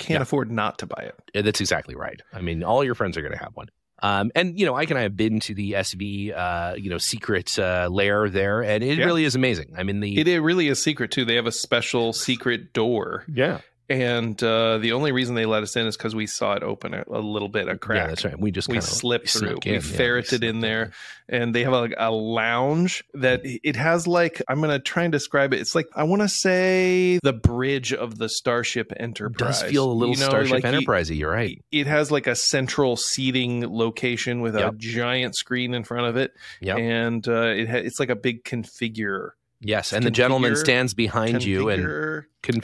can't 0.00 0.18
yeah. 0.18 0.22
afford 0.22 0.50
not 0.50 0.80
to 0.80 0.86
buy 0.86 1.08
it. 1.34 1.44
that's 1.44 1.60
exactly 1.60 1.94
right. 1.94 2.20
I 2.32 2.40
mean, 2.40 2.64
all 2.64 2.82
your 2.82 2.96
friends 2.96 3.16
are 3.16 3.20
going 3.22 3.30
to 3.32 3.38
have 3.38 3.52
one. 3.54 3.68
Um, 4.02 4.32
and 4.34 4.58
you 4.58 4.66
know, 4.66 4.74
Ike 4.74 4.90
and 4.90 4.98
I 4.98 5.02
have 5.02 5.16
been 5.16 5.38
to 5.38 5.54
the 5.54 5.72
SV, 5.74 6.36
uh, 6.36 6.74
you 6.76 6.90
know, 6.90 6.98
secret 6.98 7.56
uh, 7.56 7.88
lair 7.88 8.28
there, 8.28 8.60
and 8.60 8.82
it 8.82 8.98
Yeah. 8.98 9.04
really 9.04 9.24
is 9.24 9.36
amazing. 9.36 9.74
I 9.78 9.84
mean, 9.84 10.00
the 10.00 10.18
It, 10.18 10.26
it 10.26 10.40
really 10.40 10.66
is 10.66 10.82
secret 10.82 11.12
too. 11.12 11.24
They 11.24 11.36
have 11.36 11.46
a 11.46 11.52
special 11.52 12.12
secret 12.12 12.72
door, 12.72 13.24
yeah, 13.32 13.60
and 13.92 14.42
uh, 14.42 14.78
the 14.78 14.92
only 14.92 15.12
reason 15.12 15.34
they 15.34 15.46
let 15.46 15.62
us 15.62 15.76
in 15.76 15.86
is 15.86 15.96
because 15.96 16.14
we 16.14 16.26
saw 16.26 16.54
it 16.54 16.62
open 16.62 16.94
a, 16.94 17.04
a 17.10 17.20
little 17.20 17.48
bit, 17.48 17.68
a 17.68 17.76
crack. 17.76 17.98
yeah, 17.98 18.06
that's 18.08 18.24
right. 18.24 18.38
We 18.38 18.50
just 18.50 18.68
we 18.68 18.80
slipped 18.80 19.28
through. 19.30 19.48
snuck 19.48 19.64
We. 19.64 19.72
Yeah, 19.72 19.80
ferreted 19.80 20.40
snuck 20.40 20.42
in 20.42 20.60
there, 20.60 20.92
and 21.28 21.54
they 21.54 21.62
have 21.64 21.72
like 21.72 21.94
a 21.98 22.10
lounge 22.10 23.04
that 23.14 23.40
it 23.44 23.76
has 23.76 24.06
like 24.06 24.40
I'm 24.48 24.60
gonna 24.60 24.78
try 24.78 25.02
and 25.04 25.12
describe 25.12 25.52
it. 25.52 25.60
It's 25.60 25.74
like 25.74 25.86
I 25.94 26.04
want 26.04 26.22
to 26.22 26.28
say 26.28 27.18
the 27.22 27.32
bridge 27.32 27.92
of 27.92 28.18
the 28.18 28.28
Starship 28.28 28.92
It 28.92 28.98
Enterprise. 29.00 29.60
does 29.60 29.70
feel 29.70 29.90
a 29.90 29.92
little 29.92 30.14
You 30.14 30.20
know, 30.20 30.28
Starship 30.28 30.52
like 30.52 30.62
you- 30.64 30.68
Enterprise. 30.70 31.10
You're 31.10 31.30
right. 31.30 31.62
it 31.70 31.86
has 31.86 32.10
like 32.10 32.26
a 32.26 32.34
central 32.34 32.96
seating 32.96 33.68
location 33.70 34.40
with 34.40 34.56
Yep. 34.56 34.72
a 34.72 34.76
giant 34.76 35.36
screen 35.36 35.74
in 35.74 35.84
front 35.84 36.06
of 36.06 36.16
it, 36.16 36.32
and 36.62 37.26
uh, 37.28 37.46
it 37.54 37.68
ha- 37.68 37.76
it's 37.76 38.00
like 38.00 38.10
a 38.10 38.16
big 38.16 38.44
configure. 38.44 39.30
Yes, 39.64 39.92
and 39.92 40.04
the 40.04 40.10
gentleman 40.10 40.56
stands 40.56 40.92
behind 40.92 41.44
you 41.44 41.68
and 41.68 41.82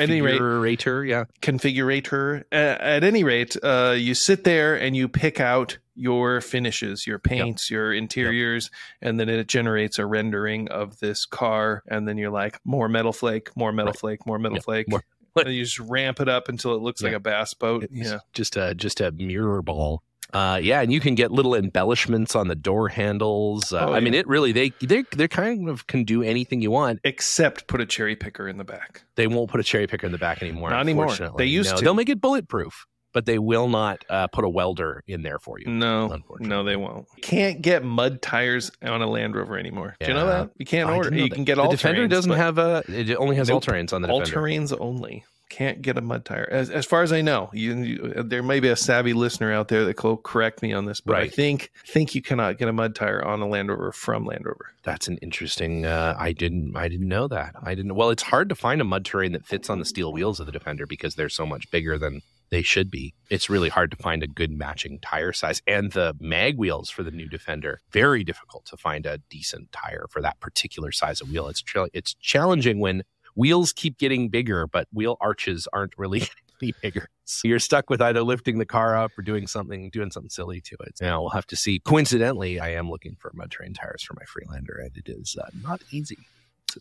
any 0.00 0.20
rate- 0.20 0.40
configurator. 0.40 1.08
Yeah, 1.08 1.24
configurator. 1.40 2.42
Uh, 2.52 2.54
at 2.80 3.04
any 3.04 3.22
rate, 3.24 3.56
uh, 3.62 3.94
you 3.96 4.14
sit 4.14 4.44
there 4.44 4.74
and 4.74 4.96
you 4.96 5.08
pick 5.08 5.38
out 5.40 5.78
your 5.94 6.40
finishes, 6.40 7.06
your 7.06 7.18
paints, 7.18 7.70
your 7.70 7.92
interiors, 7.92 8.70
and 9.00 9.18
then 9.18 9.28
it 9.28 9.46
generates 9.48 9.98
a 9.98 10.06
rendering 10.06 10.68
of 10.70 10.98
this 11.00 11.24
car. 11.26 11.82
And 11.88 12.06
then 12.08 12.18
you're 12.18 12.30
like, 12.30 12.58
more 12.64 12.88
metal 12.88 13.12
flake, 13.12 13.56
more 13.56 13.72
metal 13.72 13.92
Right. 13.92 13.98
flake, 13.98 14.26
more 14.26 14.38
metal 14.38 14.56
Yeah, 14.58 14.62
flake. 14.62 14.88
more- 14.88 15.02
And 15.36 15.54
you 15.54 15.64
just 15.64 15.78
ramp 15.78 16.20
it 16.20 16.28
up 16.28 16.48
until 16.48 16.74
it 16.74 16.82
looks 16.82 17.00
like 17.02 17.12
a 17.12 17.20
bass 17.20 17.54
boat. 17.54 17.84
It's 17.84 17.92
Yeah. 18.10 18.18
just 18.32 18.56
a 18.56 18.74
just 18.74 19.00
a 19.00 19.12
mirror 19.12 19.62
ball. 19.62 20.02
Uh, 20.32 20.61
yeah, 20.62 20.80
and 20.82 20.92
you 20.92 21.00
can 21.00 21.14
get 21.14 21.30
little 21.30 21.54
embellishments 21.54 22.37
on 22.37 22.49
the 22.49 22.54
door 22.54 22.88
handles. 22.88 23.73
Uh, 23.73 23.87
Oh, 23.88 23.92
I 23.94 24.00
mean, 24.00 24.12
it 24.14 24.26
really 24.26 24.52
they 24.52 24.70
they 24.80 25.02
they 25.16 25.26
kind 25.28 25.68
of 25.68 25.87
can 25.87 26.04
do 26.04 26.23
anything 26.23 26.61
you 26.61 26.70
want. 26.70 27.00
Except 27.04 27.66
put 27.66 27.80
a 27.80 27.87
cherry 27.87 28.14
picker 28.16 28.47
in 28.49 28.58
the 28.58 28.64
back. 28.64 29.02
They 29.14 29.26
won't 29.26 29.50
put 29.50 29.61
a 29.61 29.64
cherry 29.64 29.87
picker 29.87 30.04
in 30.06 30.12
the 30.12 30.18
back 30.18 30.42
anymore. 30.42 30.70
Not 30.70 30.80
anymore. 30.80 31.14
They 31.38 31.47
used 31.47 31.70
No, 31.70 31.76
to. 31.78 31.85
They'll 31.85 31.94
make 31.94 32.08
it 32.11 32.20
bulletproof, 32.20 32.87
but 33.14 33.25
they 33.25 33.38
will 33.38 33.68
not 33.68 34.04
uh, 34.11 34.26
put 34.26 34.44
a 34.44 34.49
welder 34.49 35.02
in 35.06 35.23
there 35.23 35.38
for 35.38 35.58
you. 35.58 35.66
No, 35.68 36.18
no, 36.40 36.62
they 36.62 36.76
won't. 36.76 37.06
You 37.16 37.23
can't 37.23 37.62
get 37.62 37.82
mud 37.82 38.20
tires 38.20 38.70
on 38.82 39.00
a 39.00 39.06
Land 39.06 39.35
Rover 39.35 39.58
anymore. 39.58 39.97
Do 40.00 40.08
you 40.08 40.14
know 40.14 40.26
that? 40.26 40.50
You 40.58 40.66
can't 40.66 40.90
I 40.90 40.94
order. 40.97 41.14
You 41.14 41.28
that. 41.28 41.35
can 41.35 41.44
get 41.44 41.54
the 41.56 41.62
all 41.62 41.70
Defender 41.70 42.06
terrains, 42.06 42.11
doesn't 42.11 42.32
have 42.32 42.58
a. 42.58 42.82
It 42.88 43.14
only 43.16 43.37
has 43.37 43.49
all 43.49 43.61
terrains 43.62 43.92
on 43.94 44.02
the 44.02 44.08
all 44.11 44.20
Defender. 44.20 44.40
terrains 44.47 44.76
only. 44.78 45.25
Can't 45.48 45.80
get 45.80 45.96
a 45.96 46.00
mud 46.00 46.24
tire. 46.24 46.48
As, 46.50 46.68
as 46.68 46.84
far 46.84 47.02
as 47.02 47.12
I 47.12 47.22
know, 47.22 47.50
you, 47.52 47.76
you, 47.76 48.22
there 48.22 48.42
may 48.42 48.60
be 48.60 48.68
a 48.68 48.76
savvy 48.76 49.12
listener 49.14 49.52
out 49.52 49.68
there 49.68 49.84
that 49.84 50.02
will 50.02 50.18
correct 50.18 50.62
me 50.62 50.72
on 50.72 50.84
this, 50.84 51.00
but 51.00 51.16
I 51.16 51.28
think 51.28 51.70
think 51.86 52.14
you 52.14 52.22
cannot 52.22 52.58
get 52.58 52.68
a 52.68 52.72
mud 52.72 52.94
tire 52.94 53.24
on 53.24 53.40
a 53.40 53.46
Land 53.46 53.70
Rover 53.70 53.92
from 53.92 54.26
Land 54.26 54.44
Rover. 54.44 54.72
That's 54.82 55.08
an 55.08 55.16
interesting. 55.18 55.86
Uh, 55.86 56.14
I 56.18 56.32
didn't. 56.32 56.76
I 56.76 56.88
didn't 56.88 57.08
know 57.08 57.28
that. 57.28 57.54
I 57.62 57.74
didn't. 57.74 57.94
Well, 57.94 58.10
it's 58.10 58.22
hard 58.22 58.48
to 58.50 58.54
find 58.54 58.80
a 58.80 58.84
mud 58.84 59.04
terrain 59.04 59.32
that 59.32 59.46
fits 59.46 59.70
on 59.70 59.78
the 59.78 59.84
steel 59.84 60.12
wheels 60.12 60.38
of 60.40 60.46
the 60.46 60.52
Defender 60.52 60.86
because 60.86 61.14
they're 61.14 61.28
so 61.28 61.46
much 61.46 61.70
bigger 61.70 61.98
than 61.98 62.22
they 62.50 62.62
should 62.62 62.90
be. 62.90 63.14
It's 63.30 63.50
really 63.50 63.68
hard 63.68 63.90
to 63.90 63.96
find 63.96 64.22
a 64.22 64.26
good 64.26 64.50
matching 64.50 64.98
tire 65.00 65.32
size, 65.32 65.62
and 65.66 65.92
the 65.92 66.16
mag 66.20 66.56
wheels 66.56 66.90
for 66.90 67.02
the 67.02 67.10
new 67.10 67.28
Defender 67.28 67.80
very 67.90 68.24
difficult 68.24 68.64
to 68.66 68.76
find 68.76 69.06
a 69.06 69.18
decent 69.30 69.72
tire 69.72 70.06
for 70.10 70.22
that 70.22 70.40
particular 70.40 70.92
size 70.92 71.20
of 71.20 71.30
wheel. 71.30 71.48
It's 71.48 71.62
tra- 71.62 71.90
it's 71.92 72.14
challenging 72.14 72.80
when 72.80 73.04
wheels 73.35 73.73
keep 73.73 73.99
getting 73.99 74.28
bigger, 74.28 74.66
but 74.66 74.88
wheel 74.92 75.16
arches 75.20 75.68
aren't 75.73 75.97
really 75.97 76.28
any 76.62 76.73
bigger. 76.82 77.08
So 77.25 77.49
you're 77.49 77.58
stuck 77.58 77.90
with 77.90 78.00
either 78.00 78.23
lifting 78.23 78.58
the 78.58 78.66
car 78.66 78.97
up 78.97 79.12
or 79.18 79.23
doing 79.23 79.47
something, 79.47 79.90
doing 79.90 80.11
something 80.11 80.30
silly 80.30 80.61
to 80.62 80.76
it. 80.87 80.97
Now 81.00 81.20
we'll 81.20 81.30
have 81.30 81.47
to 81.49 81.56
see. 81.56 81.78
Coincidentally, 81.80 82.58
I 82.58 82.70
am 82.70 82.90
looking 82.90 83.16
for 83.18 83.30
mud 83.35 83.50
terrain 83.50 83.75
tires 83.75 84.02
for 84.02 84.14
my 84.14 84.25
Freelander, 84.25 84.80
and 84.82 84.97
it 84.97 85.08
is 85.11 85.37
uh, 85.40 85.49
not 85.62 85.82
easy. 85.90 86.18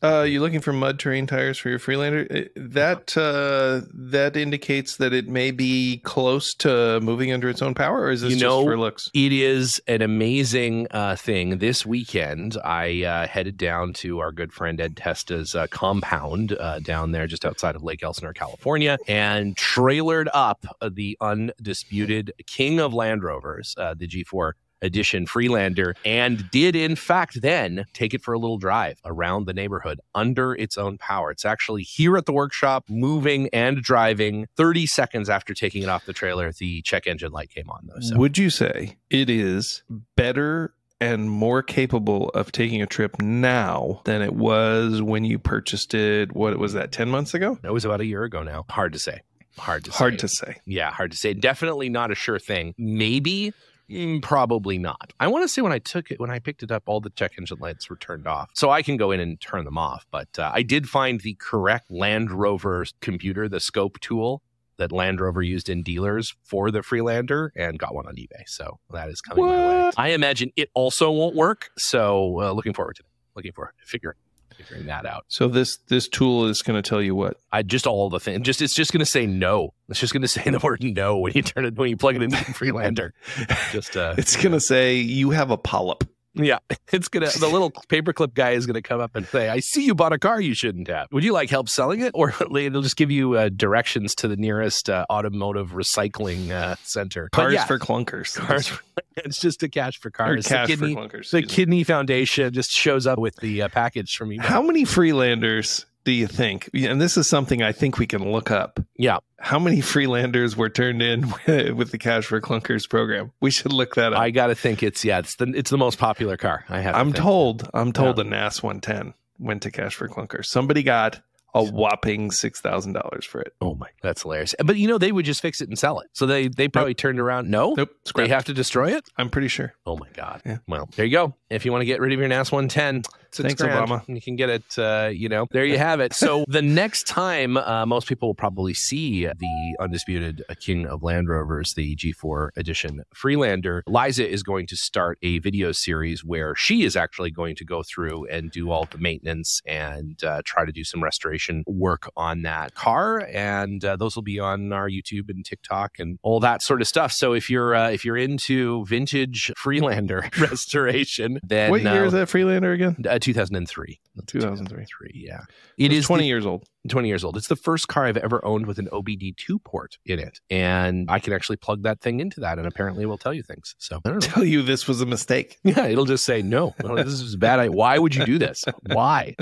Uh, 0.04 0.22
you 0.22 0.42
looking 0.42 0.60
for 0.60 0.74
mud 0.74 1.00
terrain 1.00 1.28
tires 1.28 1.58
for 1.58 1.70
your 1.70 1.80
Freelander? 1.80 2.28
Uh, 2.30 2.42
That 2.56 3.18
uh, 3.18 3.88
that 3.94 4.38
indicates 4.38 4.98
that 4.98 5.14
it 5.14 5.28
may 5.28 5.52
be 5.52 5.98
close 6.04 6.54
to 6.56 7.00
moving 7.02 7.32
under 7.32 7.50
its 7.50 7.62
own 7.62 7.74
power, 7.74 8.02
or 8.02 8.12
is 8.12 8.22
this 8.22 8.32
You 8.32 8.36
just 8.38 8.44
know, 8.44 8.64
for 8.64 8.78
looks? 8.78 9.10
It 9.14 9.32
is 9.32 9.82
an 9.88 10.02
amazing 10.02 10.88
uh, 10.92 11.16
thing. 11.16 11.58
This 11.58 11.86
weekend, 11.86 12.58
I 12.64 13.04
uh, 13.04 13.28
headed 13.28 13.58
down 13.58 13.94
to 13.94 14.20
our 14.20 14.32
good 14.32 14.54
friend 14.54 14.80
Ed 14.80 14.98
Testa's 14.98 15.56
uh, 15.56 15.68
compound 15.68 16.54
uh, 16.60 16.80
down 16.80 17.12
there 17.12 17.28
just 17.28 17.46
outside 17.46 17.76
of 17.76 17.84
Lake 17.84 18.04
Elsinore, 18.04 18.34
California, 18.34 18.98
and 19.08 19.56
trailered 19.56 20.28
up 20.34 20.66
the 20.92 21.18
undisputed 21.22 22.34
king 22.46 22.80
of 22.80 22.94
Land 22.94 23.24
Rovers, 23.24 23.74
uh, 23.78 23.94
the 23.94 24.08
G4 24.08 24.54
edition 24.82 25.26
Freelander, 25.26 25.96
and 26.06 26.50
did 26.52 26.76
in 26.76 26.96
fact 26.96 27.42
then 27.42 27.86
take 27.94 28.14
it 28.14 28.22
for 28.22 28.34
a 28.34 28.40
little 28.40 28.58
drive 28.58 29.00
around 29.06 29.46
the 29.46 29.54
neighborhood 29.54 30.00
under 30.16 30.54
its 30.54 30.78
own 30.78 30.98
power. 30.98 31.32
It's 31.32 31.46
actually 31.46 31.84
here 31.84 32.18
at 32.18 32.26
the 32.26 32.34
workshop, 32.34 32.86
moving 32.90 33.50
and 33.54 33.82
driving. 33.82 34.48
30 34.56 34.86
seconds 34.86 35.30
after 35.30 35.54
taking 35.54 35.84
it 35.84 35.90
off 35.90 36.06
the 36.06 36.14
trailer, 36.14 36.52
the 36.52 36.82
check 36.82 37.08
engine 37.08 37.32
light 37.32 37.50
came 37.50 37.70
on, 37.70 37.88
though. 37.88 38.00
So. 38.02 38.18
Would 38.18 38.38
you 38.38 38.50
say 38.50 38.98
it 39.10 39.30
is 39.30 39.84
better 40.16 40.74
and 41.00 41.30
more 41.30 41.62
capable 41.62 42.30
of 42.30 42.52
taking 42.52 42.82
a 42.82 42.88
trip 42.88 43.22
now 43.22 44.02
than 44.06 44.22
it 44.22 44.34
was 44.34 45.02
when 45.02 45.24
you 45.24 45.40
purchased 45.40 45.94
it? 45.94 46.36
What 46.36 46.58
was 46.58 46.74
that? 46.74 46.92
Ten 46.92 47.10
months 47.10 47.34
ago? 47.34 47.58
That 47.62 47.74
was 47.74 47.86
about 47.86 48.02
a 48.02 48.06
year 48.06 48.24
ago 48.24 48.44
now. 48.44 48.66
Hard 48.70 48.94
to 48.94 49.00
say. 49.00 49.22
Hard 49.58 49.86
to 49.86 49.92
say. 49.92 49.98
Hard 49.98 50.14
say. 50.14 50.18
to 50.18 50.28
say. 50.28 50.56
Yeah, 50.66 50.92
hard 50.92 51.12
to 51.12 51.18
say. 51.18 51.34
Definitely 51.34 51.90
not 51.90 52.12
a 52.12 52.16
sure 52.16 52.40
thing. 52.40 52.74
Maybe, 52.78 53.54
mm, 53.90 54.22
probably 54.22 54.78
not. 54.78 55.14
I 55.20 55.28
want 55.28 55.44
to 55.44 55.48
say 55.48 55.62
when 55.62 55.72
I 55.72 55.80
took 55.80 56.12
it, 56.12 56.20
when 56.20 56.30
I 56.30 56.40
picked 56.40 56.64
it 56.64 56.72
up, 56.72 56.84
all 56.86 57.00
the 57.02 57.10
check 57.12 57.34
engine 57.38 57.58
lights 57.60 57.90
were 57.90 57.96
turned 57.98 58.28
off. 58.28 58.50
So 58.54 58.70
I 58.70 58.82
can 58.82 58.98
go 58.98 59.12
in 59.12 59.20
and 59.20 59.40
turn 59.40 59.66
them 59.66 59.78
off. 59.78 60.06
But 60.12 60.38
uh, 60.38 60.52
I 60.54 60.62
did 60.64 60.88
find 60.90 61.22
the 61.22 61.36
correct 61.40 61.92
Land 61.92 62.32
Rover 62.32 62.86
computer, 63.02 63.48
the 63.50 63.60
scope 63.60 64.00
tool. 64.00 64.42
that 64.78 64.92
Land 64.92 65.20
Rover 65.20 65.42
used 65.42 65.70
in 65.70 65.84
dealers 65.84 66.36
for 66.44 66.72
the 66.72 66.84
Freelander 66.84 67.52
and 67.56 67.78
got 67.80 67.94
one 67.94 68.08
on 68.08 68.16
eBay. 68.16 68.44
So 68.46 68.80
that 68.92 69.10
is 69.10 69.22
coming 69.22 69.46
my 69.46 69.86
way. 69.88 69.92
I 69.98 70.10
imagine 70.10 70.52
it 70.56 70.70
also 70.74 71.12
won't 71.12 71.36
work. 71.36 71.70
So 71.78 72.42
uh, 72.42 72.52
looking 72.52 72.74
forward 72.74 72.96
to 72.98 73.04
it. 73.04 73.10
Looking 73.36 73.52
forward 73.54 73.74
to 73.80 73.88
figuring 73.88 74.18
figuring 74.58 74.86
that 74.88 75.06
out. 75.06 75.26
So 75.28 75.48
this 75.48 75.78
this 75.88 76.08
tool 76.08 76.46
is 76.46 76.62
going 76.62 76.82
to 76.82 76.88
tell 76.88 77.02
you 77.02 77.16
what. 77.16 77.38
I 77.52 77.64
just 77.64 77.88
all 77.88 78.10
the 78.10 78.20
things. 78.20 78.46
Just 78.46 78.62
it's 78.62 78.74
just 78.74 78.92
going 78.92 79.00
to 79.00 79.06
say 79.06 79.26
no. 79.26 79.74
It's 79.90 80.00
just 80.00 80.14
going 80.14 80.22
to 80.24 80.28
say 80.28 80.44
the 80.50 80.60
word 80.60 80.84
no 80.84 81.18
when 81.20 81.34
you 81.34 81.42
turn 81.44 81.66
it 81.66 81.76
when 81.76 81.90
you 81.90 81.98
plug 81.98 82.16
it 82.16 82.24
into 82.24 82.38
Freelander. 82.54 83.14
just 83.72 83.96
uh, 83.96 84.16
It's 84.18 84.36
going 84.36 84.52
to 84.54 84.60
say 84.60 84.96
you 84.98 85.32
have 85.32 85.52
a 85.52 85.58
polyp. 85.58 86.04
yeah, 86.34 86.60
it's 86.92 87.08
gonna. 87.08 87.30
The 87.40 87.48
little 87.48 87.72
paperclip 87.72 88.36
guy 88.36 88.52
is 88.52 88.68
gonna 88.68 88.84
come 88.84 89.00
up 89.00 89.16
and 89.16 89.26
say, 89.26 89.50
"I 89.50 89.60
see 89.60 89.86
you 89.86 89.96
bought 89.96 90.14
a 90.14 90.20
car 90.20 90.40
you 90.40 90.54
shouldn't 90.54 90.88
have. 90.88 91.08
Would 91.12 91.24
you 91.24 91.34
like 91.34 91.50
help 91.50 91.68
selling 91.68 92.02
it?" 92.02 92.12
Or 92.14 92.30
it'll 92.56 92.84
just 92.84 92.96
give 92.96 93.10
you 93.10 93.34
uh, 93.34 93.50
directions 93.50 94.14
to 94.16 94.28
the 94.28 94.36
nearest 94.38 94.88
uh, 94.88 95.06
automotive 95.10 95.72
recycling 95.72 96.52
uh, 96.52 96.76
center. 96.84 97.30
Cars 97.32 97.54
yeah, 97.54 97.66
for 97.66 97.80
clunkers. 97.80 98.36
cars. 98.36 98.68
for- 98.68 98.84
It's 99.26 99.40
just 99.40 99.64
a 99.64 99.70
cash 99.70 99.98
for 100.00 100.10
Or 100.10 100.12
cars. 100.12 100.48
cash 100.48 100.68
the 100.68 100.76
kidney, 100.76 100.94
for 100.96 101.02
clunkers. 101.08 101.32
the 101.32 101.42
me. 101.42 101.48
kidney 101.48 101.84
foundation 101.84 102.54
just 102.54 102.72
shows 102.72 103.06
up 103.08 103.20
with 103.20 103.36
the 103.38 103.64
uh, 103.64 103.68
package 103.70 104.16
from 104.16 104.30
eBay. 104.30 104.42
How 104.42 104.62
many 104.62 104.84
Freelanders 104.86 105.86
do 106.04 106.12
you 106.12 106.28
think? 106.28 106.70
And 106.74 107.02
this 107.02 107.18
is 107.18 107.28
something 107.28 107.62
I 107.64 107.72
think 107.72 107.98
we 107.98 108.08
can 108.08 108.32
look 108.32 108.52
up. 108.52 108.80
Yeah. 108.98 109.18
How 109.40 109.60
many 109.60 109.78
Freelanders 109.82 110.56
were 110.56 110.70
turned 110.70 111.02
in 111.02 111.22
with 111.76 111.92
the 111.92 111.98
Cash 111.98 112.26
for 112.26 112.40
Clunkers 112.42 112.90
program? 112.90 113.32
We 113.42 113.52
should 113.52 113.74
look 113.74 113.96
that 113.96 114.14
up. 114.14 114.20
I 114.20 114.30
gotta 114.32 114.56
think 114.56 114.82
it's 114.84 115.04
yeah, 115.06 115.20
it's 115.20 115.36
the 115.36 115.52
it's 115.56 115.70
the 115.70 115.78
most 115.78 115.98
popular 116.00 116.38
car. 116.38 116.64
I 116.70 116.80
have. 116.82 116.96
I'm 116.96 117.08
think. 117.08 117.18
told. 117.18 117.70
I'm 117.74 117.92
told 117.94 118.18
Yeah. 118.18 118.24
the 118.24 118.30
NAS 118.30 118.64
110 118.64 119.14
went 119.40 119.62
to 119.64 119.72
Cash 119.72 119.94
for 119.96 120.08
Clunkers. 120.08 120.46
Somebody 120.46 120.82
got 120.82 121.22
a 121.58 121.72
whopping 121.72 122.32
six 122.32 122.62
thousand 122.62 122.94
dollars 122.94 123.26
for 123.26 123.42
it. 123.42 123.54
Oh 123.62 123.76
my, 123.76 123.88
that's 124.02 124.22
hilarious. 124.22 124.56
But 124.64 124.78
you 124.78 124.88
know, 124.88 124.98
they 124.98 125.12
would 125.12 125.26
just 125.26 125.42
fix 125.42 125.62
it 125.62 125.70
and 125.70 125.78
sell 125.78 126.00
it. 126.00 126.08
So 126.14 126.26
they 126.26 126.48
they 126.48 126.68
probably 126.68 126.94
turned 126.94 127.20
around. 127.20 127.50
No, 127.50 127.74
Nope, 127.76 127.90
they 128.16 128.28
have 128.28 128.46
to 128.46 128.54
destroy 128.54 128.96
it. 128.96 129.08
I'm 129.18 129.30
pretty 129.30 129.48
sure. 129.48 129.74
Oh 129.86 129.98
my 129.98 130.10
god. 130.14 130.42
Yeah. 130.46 130.58
Well, 130.68 130.90
there 130.96 131.06
you 131.06 131.12
go. 131.12 131.36
If 131.50 131.66
you 131.66 131.72
want 131.72 131.82
to 131.82 131.86
get 131.86 132.00
rid 132.02 132.12
of 132.14 132.20
your 132.20 132.28
NAS 132.28 132.52
110, 132.52 133.04
six 133.32 133.48
Thanks, 133.48 133.62
grand, 133.62 133.88
Obama. 133.88 134.04
You 134.08 134.22
can 134.22 134.36
get 134.36 134.50
it. 134.50 134.78
Uh, 134.78 135.10
you 135.12 135.30
know, 135.30 135.48
there 135.52 135.66
you 135.66 135.78
have 135.78 136.00
it. 136.00 136.14
So 136.14 136.46
the 136.48 136.62
next 136.62 137.08
time, 137.08 137.58
uh, 137.58 137.86
most 137.86 138.08
people 138.08 138.30
will 138.30 138.36
probably 138.36 138.74
see 138.74 139.26
the 139.26 139.76
undisputed 139.80 140.44
King 140.60 140.86
of 140.88 141.04
Land 141.04 141.30
Rovers, 141.30 141.74
the 141.74 141.96
G4 141.96 142.50
edition 142.56 143.04
Freelander. 143.14 143.84
Liza 143.88 144.28
is 144.28 144.44
going 144.44 144.68
to 144.68 144.76
start 144.76 145.18
a 145.22 145.40
video 145.40 145.72
series 145.72 146.24
where 146.24 146.56
she 146.56 146.84
is 146.84 146.96
actually 146.96 147.32
going 147.32 147.56
to 147.56 147.66
go 147.66 147.84
through 147.84 148.26
and 148.28 148.52
do 148.52 148.72
all 148.72 148.88
the 148.90 148.98
maintenance 148.98 149.62
and 149.66 150.24
uh, 150.24 150.42
try 150.46 150.66
to 150.66 150.72
do 150.72 150.84
some 150.84 151.04
restoration 151.04 151.64
work 151.68 152.10
on 152.16 152.42
that 152.44 152.74
car. 152.76 153.20
And 153.20 153.84
uh, 153.84 153.96
those 153.96 154.16
will 154.16 154.24
be 154.24 154.40
on 154.40 154.72
our 154.74 154.90
YouTube 154.90 155.30
and 155.30 155.46
TikTok 155.46 156.00
and 156.00 156.20
all 156.24 156.40
that 156.42 156.62
sort 156.62 156.82
of 156.82 156.88
stuff. 156.88 157.12
So 157.12 157.34
if 157.34 157.50
you're 157.50 157.76
uh, 157.76 157.90
if 157.90 158.06
you're 158.06 158.18
into 158.18 158.86
vintage 158.86 159.52
Freelander 159.58 160.30
restoration, 160.40 161.40
then 161.44 161.72
what 161.72 161.82
year 161.82 162.04
uh, 162.04 162.08
is 162.08 162.14
that 162.14 162.30
Freelander 162.30 162.72
again? 162.72 162.96
Uh, 163.18 163.20
2003. 163.22 164.00
2003. 164.26 165.12
yeah. 165.14 165.42
It 165.78 165.92
is 165.92 166.06
20 166.06 166.24
the- 166.24 166.28
years 166.28 166.46
old. 166.46 166.66
20 166.90 167.08
years 167.08 167.24
old. 167.24 167.38
It's 167.38 167.48
the 167.48 167.56
first 167.56 167.88
car 167.88 168.06
I've 168.06 168.18
ever 168.18 168.44
owned 168.46 168.66
with 168.66 168.80
an 168.80 168.88
OBD2 168.92 169.64
port 169.64 169.98
in 170.06 170.20
it. 170.20 170.40
And 170.50 171.10
I 171.10 171.20
can 171.20 171.34
actually 171.34 171.58
plug 171.58 171.84
that 171.84 172.02
thing 172.02 172.20
into 172.20 172.40
that 172.42 172.58
and 172.58 172.68
apparently 172.68 173.04
it 173.04 173.08
will 173.08 173.18
tell 173.18 173.34
you 173.34 173.44
things. 173.44 173.76
So 173.78 174.00
I 174.06 174.10
don't 174.10 174.24
know. 174.24 174.28
Tell 174.28 174.44
you 174.44 174.62
this 174.62 174.88
was 174.88 175.02
a 175.02 175.06
mistake. 175.06 175.58
Yeah, 175.68 175.88
it'll 175.88 176.06
just 176.06 176.24
say 176.24 176.42
no. 176.42 176.74
This 176.80 177.08
is 177.22 177.34
a 177.34 177.38
bad. 177.38 177.60
idea. 177.60 177.72
Why 177.74 177.98
would 178.00 178.16
you 178.16 178.26
do 178.26 178.38
this? 178.40 178.64
Why? 178.94 179.36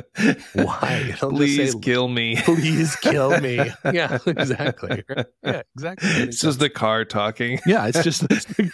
Why? 0.54 1.06
It'll 1.10 1.30
just 1.30 1.38
Please 1.40 1.74
say, 1.74 1.80
kill 1.80 2.08
me. 2.08 2.36
Please 2.42 2.96
kill 2.96 3.40
me. 3.40 3.58
Yeah, 3.94 4.18
exactly. 4.26 5.04
Yeah, 5.44 5.62
exactly. 5.76 6.10
It's 6.10 6.42
just 6.42 6.60
the 6.60 6.70
car 6.70 7.06
talking. 7.06 7.60
yeah, 7.66 7.88
it's 7.88 8.04
just 8.04 8.24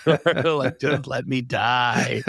like 0.06 0.80
just 0.80 1.08
let 1.08 1.28
me 1.28 1.42
die. 1.42 2.24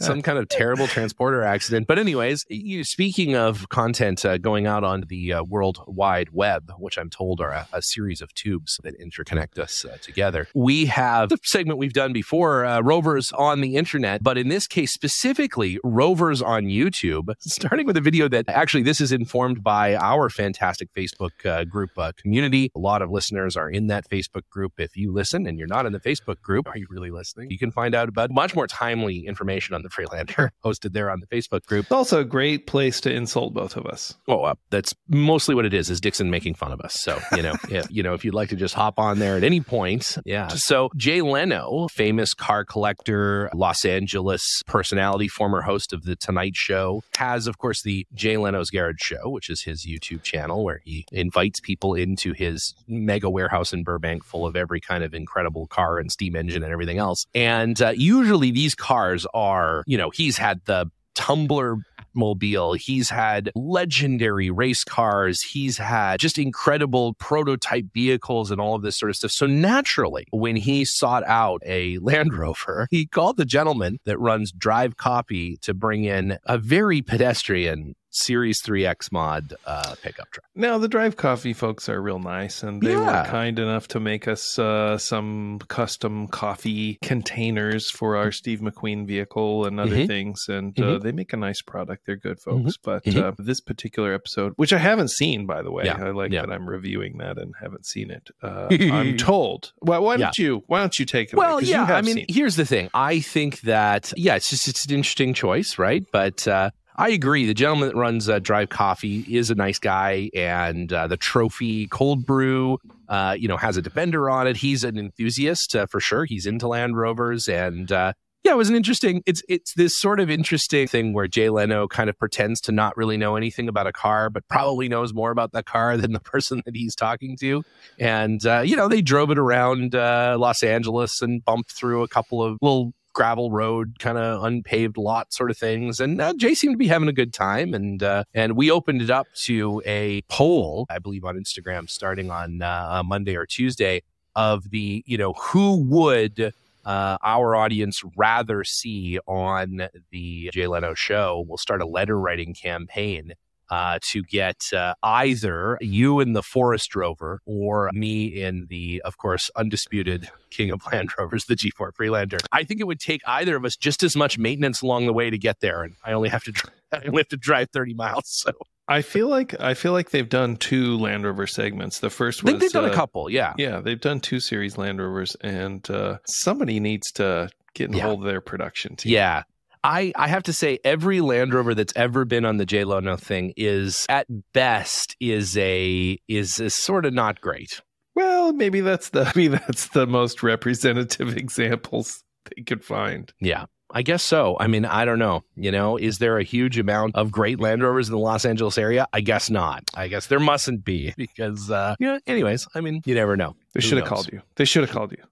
Some 0.00 0.22
kind 0.22 0.38
of 0.38 0.48
terrible 0.48 0.86
transporter 0.88 1.42
accident. 1.42 1.86
But 1.86 1.98
anyways, 1.98 2.44
you, 2.48 2.84
speaking 2.84 3.36
of 3.36 3.68
content 3.68 4.24
uh, 4.24 4.38
going 4.38 4.66
out 4.66 4.84
on 4.84 5.04
the 5.08 5.34
uh, 5.34 5.44
World 5.44 5.78
Wide 5.86 6.30
Web, 6.32 6.72
which 6.78 6.98
I'm 6.98 7.10
told 7.10 7.40
are 7.40 7.50
a, 7.50 7.68
a 7.72 7.82
series 7.82 8.20
of 8.20 8.32
tubes 8.34 8.80
that 8.82 8.98
interconnect 9.00 9.58
us 9.58 9.84
uh, 9.84 9.96
together, 10.00 10.48
we 10.54 10.86
have 10.86 11.28
the 11.28 11.38
segment 11.42 11.78
we've 11.78 11.92
done 11.92 12.12
before, 12.12 12.64
uh, 12.64 12.80
rovers 12.80 13.32
on 13.32 13.60
the 13.60 13.76
internet, 13.76 14.22
but 14.22 14.38
in 14.38 14.48
this 14.48 14.66
case 14.66 14.92
specifically, 14.92 15.78
rovers 15.84 16.42
on 16.42 16.64
YouTube. 16.64 17.34
Starting 17.40 17.86
with 17.86 17.96
a 17.96 18.00
video 18.00 18.28
that 18.28 18.48
actually 18.48 18.82
this 18.82 19.00
is 19.00 19.12
informed 19.12 19.62
by 19.62 19.94
our 19.96 20.28
fantastic 20.30 20.88
Facebook 20.94 21.44
uh, 21.44 21.64
group 21.64 21.90
uh, 21.96 22.12
community. 22.16 22.70
A 22.74 22.78
lot 22.78 23.02
of 23.02 23.10
listeners 23.10 23.56
are 23.56 23.68
in 23.68 23.88
that 23.88 24.08
Facebook 24.08 24.48
group. 24.50 24.72
If 24.78 24.96
you 24.96 25.12
listen 25.12 25.46
and 25.46 25.58
you're 25.58 25.68
not 25.68 25.86
in 25.86 25.92
the 25.92 26.00
Facebook 26.00 26.40
group, 26.40 26.68
are 26.68 26.78
you 26.78 26.86
really 26.90 27.10
listening? 27.10 27.50
You 27.50 27.58
can 27.58 27.70
find 27.70 27.94
out 27.94 28.08
about 28.08 28.30
much 28.30 28.54
more 28.54 28.66
timely 28.66 29.26
information 29.26 29.74
on 29.74 29.82
the 29.82 29.90
Freelander 29.90 30.52
hosted 30.64 30.92
there 30.92 31.10
on 31.10 31.20
the 31.20 31.26
Facebook 31.26 31.66
group. 31.66 31.86
It's 31.86 31.92
also 31.92 32.20
a 32.20 32.24
great 32.24 32.66
place 32.66 33.00
to 33.02 33.12
insult 33.12 33.54
both 33.54 33.76
of 33.76 33.86
us. 33.86 34.14
Oh, 34.28 34.42
uh, 34.42 34.54
that's 34.70 34.94
mostly 35.08 35.54
what 35.54 35.64
it 35.64 35.73
is. 35.74 35.90
Is 35.90 36.00
Dixon 36.00 36.30
making 36.30 36.54
fun 36.54 36.72
of 36.72 36.80
us? 36.80 36.94
So 36.94 37.18
you 37.36 37.42
know, 37.42 37.54
if, 37.68 37.90
you 37.90 38.02
know, 38.02 38.14
if 38.14 38.24
you'd 38.24 38.34
like 38.34 38.50
to 38.50 38.56
just 38.56 38.74
hop 38.74 38.98
on 38.98 39.18
there 39.18 39.36
at 39.36 39.44
any 39.44 39.60
point, 39.60 40.18
yeah. 40.24 40.48
So 40.48 40.90
Jay 40.96 41.20
Leno, 41.20 41.88
famous 41.88 42.34
car 42.34 42.64
collector, 42.64 43.50
Los 43.54 43.84
Angeles 43.84 44.62
personality, 44.66 45.28
former 45.28 45.62
host 45.62 45.92
of 45.92 46.04
the 46.04 46.16
Tonight 46.16 46.56
Show, 46.56 47.02
has 47.16 47.46
of 47.46 47.58
course 47.58 47.82
the 47.82 48.06
Jay 48.14 48.36
Leno's 48.36 48.70
Garage 48.70 49.00
Show, 49.00 49.28
which 49.28 49.50
is 49.50 49.62
his 49.62 49.86
YouTube 49.86 50.22
channel 50.22 50.64
where 50.64 50.80
he 50.84 51.06
invites 51.12 51.60
people 51.60 51.94
into 51.94 52.32
his 52.32 52.74
mega 52.88 53.28
warehouse 53.30 53.72
in 53.72 53.84
Burbank, 53.84 54.24
full 54.24 54.46
of 54.46 54.56
every 54.56 54.80
kind 54.80 55.04
of 55.04 55.14
incredible 55.14 55.66
car 55.66 55.98
and 55.98 56.10
steam 56.10 56.36
engine 56.36 56.62
and 56.62 56.72
everything 56.72 56.98
else. 56.98 57.26
And 57.34 57.80
uh, 57.80 57.92
usually 57.94 58.50
these 58.50 58.74
cars 58.74 59.26
are, 59.34 59.84
you 59.86 59.98
know, 59.98 60.10
he's 60.10 60.38
had 60.38 60.60
the 60.64 60.90
Tumbler 61.14 61.76
mobile. 62.14 62.74
He's 62.74 63.10
had 63.10 63.50
legendary 63.54 64.50
race 64.50 64.84
cars. 64.84 65.42
He's 65.42 65.78
had 65.78 66.20
just 66.20 66.38
incredible 66.38 67.14
prototype 67.14 67.86
vehicles 67.92 68.50
and 68.50 68.60
all 68.60 68.74
of 68.74 68.82
this 68.82 68.96
sort 68.96 69.10
of 69.10 69.16
stuff. 69.16 69.30
So 69.30 69.46
naturally, 69.46 70.26
when 70.30 70.56
he 70.56 70.84
sought 70.84 71.24
out 71.26 71.62
a 71.64 71.98
Land 72.02 72.34
Rover, 72.34 72.86
he 72.90 73.06
called 73.06 73.36
the 73.36 73.44
gentleman 73.44 73.98
that 74.04 74.18
runs 74.18 74.52
Drive 74.52 74.96
Coffee 74.96 75.56
to 75.62 75.74
bring 75.74 76.04
in 76.04 76.38
a 76.44 76.58
very 76.58 77.02
pedestrian 77.02 77.94
Series 78.16 78.62
3X 78.62 79.10
mod 79.12 79.54
uh, 79.66 79.94
pickup 80.02 80.30
truck. 80.30 80.44
Now, 80.54 80.78
the 80.78 80.88
Drive 80.88 81.16
Coffee 81.16 81.52
folks 81.52 81.88
are 81.88 82.00
real 82.00 82.18
nice, 82.18 82.62
and 82.62 82.80
they 82.80 82.92
Yeah. 82.92 83.22
were 83.22 83.28
kind 83.28 83.58
enough 83.58 83.88
to 83.88 84.00
make 84.00 84.28
us 84.28 84.58
uh, 84.58 84.96
some 84.98 85.58
custom 85.68 86.28
coffee 86.28 86.98
containers 87.02 87.90
for 87.90 88.16
our 88.16 88.30
Steve 88.30 88.60
McQueen 88.60 89.06
vehicle 89.06 89.66
and 89.66 89.80
other 89.80 89.96
Mhm. 89.96 90.06
things. 90.06 90.44
And 90.48 90.78
uh, 90.78 90.82
Mhm. 90.98 91.02
they 91.02 91.12
make 91.12 91.32
a 91.32 91.36
nice 91.36 91.60
product. 91.62 92.06
They're 92.06 92.16
good 92.16 92.38
folks. 92.40 92.76
But 92.76 93.04
Mhm. 93.04 93.22
uh, 93.22 93.32
this 93.38 93.60
particular 93.60 94.14
episode, 94.14 94.52
which 94.56 94.72
I 94.72 94.78
haven't 94.78 95.10
seen, 95.10 95.46
by 95.46 95.62
the 95.62 95.70
way, 95.72 95.84
Yeah. 95.86 95.96
I 96.04 96.10
like 96.10 96.30
Yeah. 96.32 96.42
that 96.42 96.52
I'm 96.52 96.68
reviewing 96.68 97.18
that 97.18 97.38
and 97.38 97.52
haven't 97.60 97.86
seen 97.86 98.10
it. 98.10 98.30
Uh, 98.42 98.68
I'm 98.70 99.16
told. 99.16 99.72
Well, 99.80 100.02
why 100.04 100.16
don't 100.16 100.38
you? 100.38 100.62
Why 100.66 100.80
don't 100.80 100.98
you 100.98 101.04
take 101.04 101.32
it? 101.32 101.34
away? 101.36 101.62
Yeah. 101.64 101.84
I 101.84 102.02
mean, 102.02 102.24
here's 102.28 102.56
the 102.56 102.64
thing. 102.64 102.90
I 102.94 103.20
think 103.20 103.60
that 103.62 104.12
yeah, 104.16 104.36
it's 104.36 104.50
just 104.50 104.68
it's 104.68 104.84
an 104.86 104.94
interesting 104.94 105.34
choice, 105.34 105.78
right? 105.78 106.04
But 106.12 106.46
uh, 106.46 106.70
I 106.96 107.10
agree. 107.10 107.46
The 107.46 107.54
gentleman 107.54 107.88
that 107.88 107.96
runs 107.96 108.28
uh, 108.28 108.38
Drive 108.38 108.68
Coffee 108.68 109.24
is 109.28 109.50
a 109.50 109.56
nice 109.56 109.80
guy, 109.80 110.30
and 110.32 110.92
uh, 110.92 111.08
the 111.08 111.16
Trophy 111.16 111.88
Cold 111.88 112.24
Brew, 112.24 112.78
uh, 113.08 113.36
you 113.38 113.48
know, 113.48 113.56
has 113.56 113.76
a 113.76 113.82
Defender 113.82 114.30
on 114.30 114.46
it. 114.46 114.56
He's 114.56 114.84
an 114.84 114.96
enthusiast 114.96 115.74
uh, 115.74 115.86
for 115.86 115.98
sure. 115.98 116.24
He's 116.24 116.46
into 116.46 116.68
Land 116.68 116.96
Rovers, 116.96 117.48
and 117.48 117.90
uh, 117.90 118.12
yeah, 118.44 118.52
it 118.52 118.56
was 118.56 118.68
an 118.68 118.76
interesting. 118.76 119.24
It's 119.26 119.42
it's 119.48 119.74
this 119.74 119.96
sort 119.96 120.20
of 120.20 120.30
interesting 120.30 120.86
thing 120.86 121.14
where 121.14 121.26
Jay 121.26 121.50
Leno 121.50 121.88
kind 121.88 122.08
of 122.08 122.16
pretends 122.16 122.60
to 122.62 122.72
not 122.72 122.96
really 122.96 123.16
know 123.16 123.34
anything 123.34 123.68
about 123.68 123.88
a 123.88 123.92
car, 123.92 124.30
but 124.30 124.46
probably 124.46 124.88
knows 124.88 125.12
more 125.12 125.32
about 125.32 125.50
that 125.50 125.66
car 125.66 125.96
than 125.96 126.12
the 126.12 126.20
person 126.34 126.62
that 126.64 126.76
he's 126.76 126.94
talking 126.94 127.36
to. 127.38 127.64
And 127.98 128.46
uh, 128.46 128.60
you 128.60 128.76
know, 128.76 128.86
they 128.86 129.02
drove 129.02 129.32
it 129.32 129.38
around 129.38 129.94
Los 129.94 130.62
Angeles 130.62 131.20
and 131.22 131.44
bumped 131.44 131.72
through 131.72 132.04
a 132.04 132.08
couple 132.08 132.40
of 132.40 132.56
little 132.62 132.94
gravel 133.14 133.50
road 133.50 133.96
kind 133.98 134.18
of 134.18 134.44
unpaved 134.44 134.96
lot 134.96 135.32
sort 135.32 135.50
of 135.50 135.56
things 135.56 136.00
and 136.00 136.20
uh, 136.20 136.34
jay 136.34 136.54
seemed 136.54 136.74
to 136.74 136.78
be 136.78 136.88
having 136.88 137.08
a 137.08 137.12
good 137.12 137.32
time 137.32 137.72
and 137.72 138.02
uh, 138.02 138.24
and 138.34 138.56
we 138.56 138.70
opened 138.70 139.00
it 139.00 139.10
up 139.10 139.26
to 139.34 139.80
a 139.86 140.20
poll 140.28 140.84
i 140.90 140.98
believe 140.98 141.24
on 141.24 141.36
instagram 141.36 141.88
starting 141.88 142.30
on 142.30 142.60
uh, 142.60 143.02
monday 143.04 143.36
or 143.36 143.46
tuesday 143.46 144.02
of 144.36 144.68
the 144.70 145.02
you 145.06 145.16
know 145.16 145.32
who 145.34 145.80
would 145.84 146.52
uh, 146.84 147.16
our 147.22 147.56
audience 147.56 148.02
rather 148.16 148.62
see 148.62 149.18
on 149.26 149.88
the 150.10 150.50
Jay 150.52 150.66
Leno 150.66 150.94
show. 150.94 151.44
We'll 151.48 151.56
start 151.56 151.80
a 151.80 151.86
letter 151.86 152.18
writing 152.18 152.52
campaign 152.52 153.32
uh, 153.70 153.98
to 154.10 154.22
get 154.22 154.56
uh, 154.72 154.94
either 155.02 155.78
you 155.80 156.20
in 156.20 156.32
the 156.32 156.42
Forest 156.42 156.94
Rover 156.94 157.40
or 157.46 157.90
me 157.92 158.26
in 158.26 158.66
the, 158.68 159.00
of 159.04 159.16
course, 159.18 159.50
undisputed 159.56 160.28
King 160.50 160.70
of 160.70 160.82
Land 160.92 161.10
Rovers, 161.18 161.46
the 161.46 161.54
G4 161.56 161.94
Freelander. 161.94 162.38
I 162.52 162.64
think 162.64 162.80
it 162.80 162.84
would 162.86 163.00
take 163.00 163.22
either 163.26 163.56
of 163.56 163.64
us 163.64 163.76
just 163.76 164.02
as 164.02 164.14
much 164.16 164.38
maintenance 164.38 164.82
along 164.82 165.06
the 165.06 165.12
way 165.12 165.30
to 165.30 165.38
get 165.38 165.60
there, 165.60 165.82
and 165.82 165.94
I 166.04 166.12
only 166.12 166.28
have 166.28 166.44
to 166.44 166.52
dri- 166.52 166.70
I 166.92 166.98
only 167.06 167.20
have 167.20 167.28
to 167.28 167.36
drive 167.36 167.70
thirty 167.72 167.94
miles. 167.94 168.24
So 168.26 168.52
I 168.86 169.02
feel 169.02 169.28
like 169.28 169.58
I 169.60 169.74
feel 169.74 169.92
like 169.92 170.10
they've 170.10 170.28
done 170.28 170.56
two 170.56 170.96
Land 170.98 171.24
Rover 171.24 171.46
segments. 171.46 172.00
The 172.00 172.10
first 172.10 172.42
I 172.42 172.46
think 172.46 172.60
they've 172.60 172.70
done 172.70 172.84
uh, 172.84 172.92
a 172.92 172.94
couple. 172.94 173.28
Yeah. 173.30 173.54
Yeah, 173.56 173.80
they've 173.80 174.00
done 174.00 174.20
two 174.20 174.38
series 174.40 174.76
Land 174.78 175.00
Rovers, 175.00 175.36
and 175.40 175.88
uh, 175.90 176.18
somebody 176.26 176.78
needs 176.80 177.10
to 177.12 177.48
get 177.74 177.88
in 177.90 177.96
Yeah. 177.96 178.04
hold 178.04 178.20
of 178.20 178.26
their 178.26 178.40
production 178.40 178.94
team. 178.96 179.12
Yeah. 179.12 179.42
I, 179.84 180.12
I 180.16 180.28
have 180.28 180.44
to 180.44 180.52
say 180.54 180.78
every 180.82 181.20
Land 181.20 181.52
Rover 181.52 181.74
that's 181.74 181.92
ever 181.94 182.24
been 182.24 182.46
on 182.46 182.56
the 182.56 182.64
Jay 182.64 182.84
Leno 182.84 183.16
thing 183.16 183.52
is 183.54 184.06
at 184.08 184.26
best 184.54 185.14
is 185.20 185.56
a 185.58 186.18
is, 186.26 186.58
is 186.58 186.74
sort 186.74 187.04
of 187.04 187.12
not 187.12 187.42
great. 187.42 187.82
Well, 188.14 188.54
maybe 188.54 188.80
that's 188.80 189.10
the 189.10 189.30
maybe 189.36 189.58
that's 189.58 189.88
the 189.88 190.06
most 190.06 190.42
representative 190.42 191.36
examples 191.36 192.24
they 192.56 192.62
could 192.62 192.82
find. 192.82 193.32
Yeah. 193.40 193.66
I 193.96 194.02
guess 194.02 194.24
so. 194.24 194.56
I 194.58 194.66
mean, 194.66 194.86
I 194.86 195.04
don't 195.04 195.20
know. 195.20 195.44
You 195.54 195.70
know, 195.70 195.98
is 195.98 196.18
there 196.18 196.38
a 196.38 196.42
huge 196.42 196.78
amount 196.78 197.14
of 197.14 197.30
great 197.30 197.60
Land 197.60 197.82
Rovers 197.82 198.08
in 198.08 198.12
the 198.12 198.18
Los 198.18 198.44
Angeles 198.44 198.76
area? 198.76 199.06
I 199.12 199.20
guess 199.20 199.50
not. 199.50 199.84
I 199.94 200.08
guess 200.08 200.26
there 200.26 200.40
mustn't 200.40 200.84
be 200.84 201.14
because, 201.16 201.70
uh, 201.70 201.94
yeah. 202.00 202.18
Anyways, 202.26 202.66
I 202.74 202.80
mean, 202.80 203.02
you 203.04 203.14
never 203.14 203.36
know. 203.36 203.54
They 203.72 203.80
should 203.80 203.98
have 203.98 204.08
called 204.08 204.32
you. 204.32 204.40
They 204.56 204.64
should 204.64 204.82
have 204.82 204.90
called 204.90 205.12
you. 205.12 205.22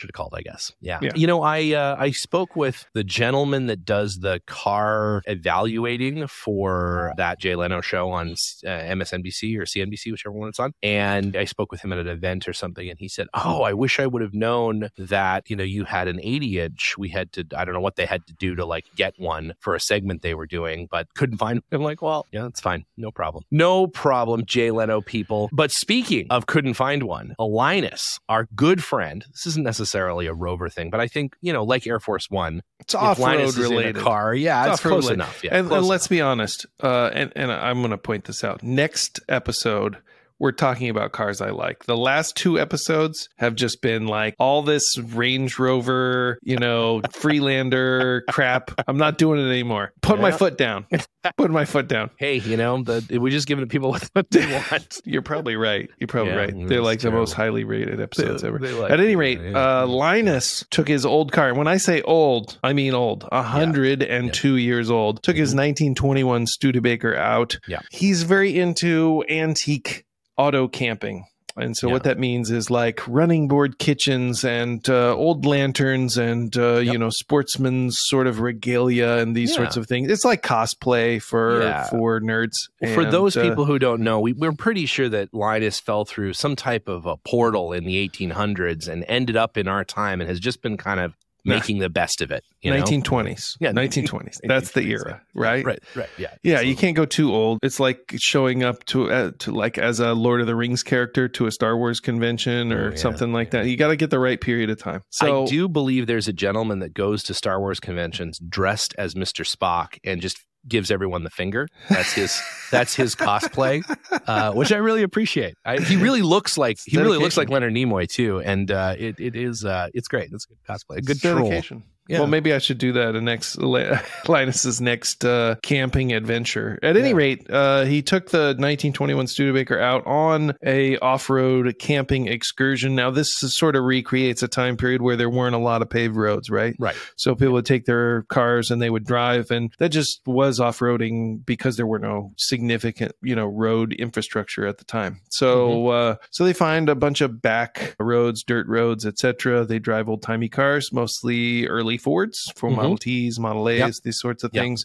Should 0.00 0.08
have 0.08 0.14
called, 0.14 0.34
I 0.34 0.40
guess. 0.40 0.72
Yeah. 0.80 0.98
Yeah. 1.02 1.10
You 1.14 1.26
know, 1.26 1.42
I 1.42 1.74
uh, 1.74 1.96
I 1.98 2.10
spoke 2.10 2.56
with 2.56 2.86
the 2.94 3.04
gentleman 3.04 3.66
that 3.66 3.84
does 3.84 4.20
the 4.20 4.40
car 4.46 5.22
evaluating 5.26 6.26
for 6.26 7.12
that 7.18 7.38
Jay 7.38 7.54
Leno 7.54 7.82
show 7.82 8.10
on 8.10 8.30
uh, 8.30 8.34
MSNBC 8.66 9.58
or 9.58 9.66
CNBC, 9.66 10.10
whichever 10.10 10.32
one 10.32 10.48
it's 10.48 10.58
on. 10.58 10.72
And 10.82 11.36
I 11.36 11.44
spoke 11.44 11.70
with 11.70 11.82
him 11.82 11.92
at 11.92 11.98
an 11.98 12.08
event 12.08 12.48
or 12.48 12.54
something, 12.54 12.88
and 12.88 12.98
he 12.98 13.08
said, 13.08 13.26
"Oh, 13.34 13.62
I 13.62 13.74
wish 13.74 14.00
I 14.00 14.06
would 14.06 14.22
have 14.22 14.32
known 14.32 14.88
that 14.96 15.50
you 15.50 15.56
know 15.56 15.64
you 15.64 15.84
had 15.84 16.08
an 16.08 16.18
80 16.22 16.60
inch. 16.60 16.94
We 16.96 17.10
had 17.10 17.30
to. 17.32 17.44
I 17.54 17.66
don't 17.66 17.74
know 17.74 17.80
what 17.80 17.96
they 17.96 18.06
had 18.06 18.26
to 18.26 18.32
do 18.32 18.54
to 18.54 18.64
like 18.64 18.86
get 18.96 19.12
one 19.18 19.52
for 19.60 19.74
a 19.74 19.80
segment 19.80 20.22
they 20.22 20.34
were 20.34 20.46
doing, 20.46 20.88
but 20.90 21.12
couldn't 21.14 21.36
find. 21.36 21.60
I'm 21.70 21.82
like, 21.82 22.00
well, 22.00 22.26
yeah, 22.32 22.42
that's 22.44 22.60
fine, 22.60 22.86
no 22.96 23.10
problem, 23.10 23.44
no 23.50 23.86
problem, 23.86 24.46
Jay 24.46 24.70
Leno 24.70 25.02
people. 25.02 25.50
But 25.52 25.70
speaking 25.70 26.26
of 26.30 26.46
couldn't 26.46 26.74
find 26.74 27.02
one, 27.02 27.34
Linus, 27.38 28.18
our 28.28 28.48
good 28.54 28.82
friend, 28.82 29.24
this 29.32 29.46
isn't 29.46 29.64
necessarily 29.64 29.89
a 30.26 30.34
rover 30.34 30.68
thing, 30.68 30.90
but 30.90 31.00
I 31.00 31.08
think 31.08 31.36
you 31.40 31.52
know, 31.52 31.64
like 31.64 31.86
Air 31.86 32.00
Force 32.00 32.30
One, 32.30 32.62
It's 32.80 32.94
off 32.94 33.18
road 33.18 33.24
Linus 33.24 33.56
in 33.56 33.64
a 33.64 33.68
related. 33.68 33.96
car, 33.96 34.34
yeah, 34.34 34.64
It's 34.66 34.74
it's, 34.74 34.82
close 34.82 35.04
related. 35.04 35.14
enough. 35.14 35.44
Yeah, 35.44 35.56
and, 35.58 35.70
and 35.72 35.86
let's 35.86 36.08
be 36.08 36.20
honest, 36.20 36.66
uh, 36.82 37.10
and, 37.12 37.32
and 37.36 37.50
I'm 37.52 37.78
going 37.80 37.90
to 37.90 37.98
point 37.98 38.24
this 38.24 38.42
out. 38.44 38.62
Next 38.62 39.20
episode, 39.28 39.98
we're 40.40 40.52
talking 40.52 40.88
about 40.88 41.12
cars 41.12 41.40
I 41.40 41.50
like. 41.50 41.84
The 41.84 41.96
last 41.96 42.34
two 42.34 42.58
episodes 42.58 43.28
have 43.36 43.54
just 43.54 43.82
been 43.82 44.06
like 44.06 44.34
all 44.38 44.62
this 44.62 44.98
Range 44.98 45.56
Rover, 45.58 46.38
you 46.42 46.56
know, 46.56 47.02
Freelander 47.12 48.24
crap. 48.30 48.72
I'm 48.88 48.96
not 48.96 49.18
doing 49.18 49.38
it 49.38 49.48
anymore. 49.48 49.92
Put 50.00 50.18
my 50.18 50.32
foot 50.32 50.58
down. 50.58 50.86
Put 51.36 51.50
my 51.50 51.66
foot 51.66 51.86
down. 51.86 52.10
Hey, 52.16 52.36
you 52.38 52.56
know, 52.56 52.82
the, 52.82 53.18
we're 53.18 53.30
just 53.30 53.46
giving 53.46 53.68
people 53.68 53.90
what, 54.14 54.30
they 54.30 54.46
want. 54.50 55.00
You're 55.04 55.20
probably 55.20 55.54
right. 55.54 55.90
You're 55.98 56.08
probably 56.08 56.32
Yeah, 56.32 56.38
right. 56.38 56.68
They're 56.68 56.80
like 56.80 57.00
the 57.00 57.10
most 57.10 57.34
highly 57.34 57.64
rated 57.64 58.00
episodes 58.00 58.42
ever. 58.42 58.58
Like 58.58 58.90
At 58.90 59.00
any 59.00 59.16
rate, 59.16 59.40
yeah. 59.42 59.82
uh, 59.82 59.86
Linus 59.86 60.64
took 60.70 60.88
his 60.88 61.04
old 61.04 61.32
car. 61.32 61.52
When 61.52 61.68
I 61.68 61.76
say 61.76 62.00
old, 62.02 62.58
I 62.64 62.72
mean 62.72 62.94
old. 62.94 63.28
A 63.30 63.42
hundred 63.42 64.02
and 64.02 64.32
two 64.32 64.56
years 64.56 64.90
old. 64.90 65.22
Took 65.22 65.36
his 65.36 65.50
1921 65.50 66.46
Studebaker 66.46 67.14
out. 67.14 67.50
Mm-hmm. 67.50 67.72
Yeah. 67.72 67.80
He's 67.90 68.22
very 68.22 68.58
into 68.58 69.22
antique 69.28 70.06
auto 70.40 70.68
camping. 70.68 71.24
And 71.56 71.76
so 71.76 71.88
Yeah. 71.88 71.94
what 71.94 72.04
that 72.04 72.18
means 72.18 72.50
is 72.50 72.70
like 72.70 73.00
running 73.08 73.48
board 73.48 73.78
kitchens 73.78 74.44
and 74.44 74.88
uh, 74.88 75.14
old 75.14 75.44
lanterns 75.44 76.16
and 76.16 76.56
uh, 76.56 76.76
you 76.78 76.96
know 76.96 77.10
sportsman's 77.10 77.98
sort 78.02 78.28
of 78.28 78.38
regalia 78.40 79.18
and 79.18 79.34
these 79.36 79.50
Yeah. 79.50 79.56
sorts 79.56 79.76
of 79.76 79.86
things. 79.88 80.08
It's 80.10 80.24
like 80.24 80.42
cosplay 80.42 81.20
for 81.20 81.60
Yeah. 81.62 81.88
for 81.90 82.20
nerds. 82.20 82.54
For 82.94 83.02
And, 83.02 83.12
those 83.12 83.36
uh, 83.36 83.42
people 83.42 83.64
who 83.64 83.78
don't 83.80 84.00
know, 84.00 84.20
we, 84.20 84.32
we're 84.32 84.52
pretty 84.52 84.86
sure 84.86 85.08
that 85.08 85.34
Linus 85.34 85.80
fell 85.80 86.04
through 86.04 86.34
some 86.34 86.54
type 86.56 86.88
of 86.88 87.04
a 87.04 87.16
portal 87.16 87.72
in 87.72 87.84
the 87.84 87.96
1800s 88.08 88.86
and 88.88 89.04
ended 89.08 89.36
up 89.36 89.58
in 89.58 89.66
our 89.68 89.84
time 89.84 90.20
and 90.20 90.30
has 90.30 90.38
just 90.40 90.62
been 90.62 90.76
kind 90.76 91.00
of 91.00 91.14
Nah. 91.44 91.54
making 91.54 91.78
the 91.78 91.88
best 91.90 92.20
of 92.20 92.30
it. 92.30 92.44
You 92.62 92.72
know? 92.72 92.82
1920s. 92.82 93.56
Yeah, 93.60 93.72
1920s. 93.72 94.38
That's 94.44 94.72
the 94.72 94.82
1920s, 94.82 94.90
era, 94.90 95.22
right? 95.34 95.64
Right, 95.64 95.82
right, 95.94 96.08
yeah. 96.18 96.34
Yeah, 96.42 96.60
you 96.60 96.76
can't 96.76 96.96
go 96.96 97.04
too 97.06 97.32
old. 97.34 97.58
It's 97.62 97.80
like 97.80 98.14
showing 98.18 98.62
up 98.62 98.84
to 98.86 99.10
uh, 99.10 99.30
to 99.40 99.52
like 99.52 99.78
as 99.78 100.00
a 100.00 100.12
Lord 100.14 100.40
of 100.40 100.46
the 100.46 100.54
Rings 100.56 100.82
character 100.82 101.28
to 101.28 101.46
a 101.46 101.50
Star 101.50 101.76
Wars 101.76 102.00
convention 102.00 102.72
or 102.72 102.88
Oh, 102.88 102.90
yeah, 102.90 102.96
something 102.96 103.32
like 103.32 103.50
that. 103.50 103.66
You 103.66 103.76
got 103.76 103.88
to 103.88 103.96
get 103.96 104.10
the 104.10 104.18
right 104.18 104.40
period 104.40 104.70
of 104.70 104.78
time. 104.78 105.02
So 105.10 105.44
I 105.44 105.46
do 105.46 105.68
believe 105.68 106.06
there's 106.06 106.28
a 106.28 106.32
gentleman 106.32 106.80
that 106.80 106.94
goes 106.94 107.22
to 107.24 107.34
Star 107.34 107.60
Wars 107.60 107.80
conventions 107.80 108.38
dressed 108.38 108.94
as 108.98 109.14
Mr. 109.14 109.44
Spock 109.46 109.98
and 110.04 110.20
just 110.20 110.38
gives 110.68 110.90
everyone 110.90 111.24
the 111.24 111.30
finger. 111.30 111.68
That's 111.88 112.12
his 112.12 112.40
that's 112.70 112.94
his 112.94 113.14
cosplay, 113.16 113.82
uh, 114.26 114.52
which 114.52 114.72
I 114.72 114.76
really 114.76 115.02
appreciate. 115.02 115.54
I, 115.64 115.78
he 115.80 115.96
really 116.02 116.22
looks 116.22 116.56
like 116.58 116.78
he 116.84 116.96
really 116.98 117.18
looks 117.18 117.36
like. 117.36 117.48
Leonard 117.48 117.72
Nimoy 117.74 118.08
too, 118.08 118.40
and 118.40 118.70
uh, 118.70 118.94
it 118.98 119.18
it 119.18 119.34
is 119.36 119.64
uh, 119.64 119.88
it's 119.94 120.08
great. 120.08 120.30
It's 120.32 120.46
good 120.46 120.58
cosplay, 120.68 120.98
a 120.98 121.02
good 121.02 121.10
It's 121.16 121.20
troll. 121.20 121.44
dedication. 121.48 121.82
Yeah. 122.10 122.18
Well, 122.18 122.28
maybe 122.28 122.52
I 122.52 122.58
should 122.58 122.78
do 122.78 122.92
that 122.94 123.14
in 123.14 123.24
next 123.24 123.56
Linus's 124.28 124.80
next 124.80 125.24
uh, 125.24 125.56
camping 125.62 126.12
adventure. 126.12 126.78
At 126.82 126.96
any 126.96 127.10
Yeah. 127.10 127.14
rate, 127.14 127.46
uh, 127.50 127.84
he 127.84 128.02
took 128.02 128.30
the 128.30 128.54
1921 128.58 129.26
Studebaker 129.28 129.78
out 129.78 130.06
on 130.06 130.54
a 130.64 130.98
off-road 130.98 131.76
camping 131.78 132.26
excursion. 132.26 132.94
Now, 132.94 133.10
this 133.10 133.42
is 133.42 133.56
sort 133.56 133.76
of 133.76 133.84
recreates 133.84 134.42
a 134.42 134.48
time 134.48 134.76
period 134.76 135.02
where 135.02 135.16
there 135.16 135.30
weren't 135.30 135.54
a 135.54 135.58
lot 135.58 135.82
of 135.82 135.90
paved 135.90 136.16
roads, 136.16 136.50
right? 136.50 136.74
Right. 136.78 136.96
So 137.16 137.34
people 137.34 137.54
would 137.54 137.66
take 137.66 137.84
their 137.84 138.22
cars 138.22 138.70
and 138.70 138.82
they 138.82 138.90
would 138.90 139.04
drive, 139.04 139.50
and 139.50 139.72
that 139.78 139.90
just 139.90 140.20
was 140.26 140.58
off-roading 140.60 141.44
because 141.46 141.76
there 141.76 141.86
were 141.86 141.98
no 142.00 142.32
significant, 142.36 143.12
you 143.22 143.36
know, 143.36 143.46
road 143.46 143.92
infrastructure 143.92 144.66
at 144.66 144.78
the 144.78 144.84
time. 144.84 145.20
So, 145.30 145.88
uh, 145.88 146.16
so 146.30 146.44
they 146.44 146.52
find 146.52 146.88
a 146.88 146.94
bunch 146.94 147.20
of 147.20 147.40
back 147.40 147.94
roads, 148.00 148.42
dirt 148.42 148.66
roads, 148.66 149.06
etc. 149.06 149.64
They 149.64 149.78
drive 149.78 150.08
old-timey 150.08 150.48
cars, 150.48 150.92
mostly 150.92 151.66
early 151.68 151.98
Fords, 152.00 152.52
for 152.56 152.70
Mhm. 152.70 152.76
Model 152.76 152.98
Ts, 152.98 153.38
Model 153.38 153.68
A's, 153.68 153.78
Yep. 153.78 153.92
these 154.04 154.18
sorts 154.18 154.42
of 154.44 154.50
Yep. 154.52 154.62
things. 154.62 154.84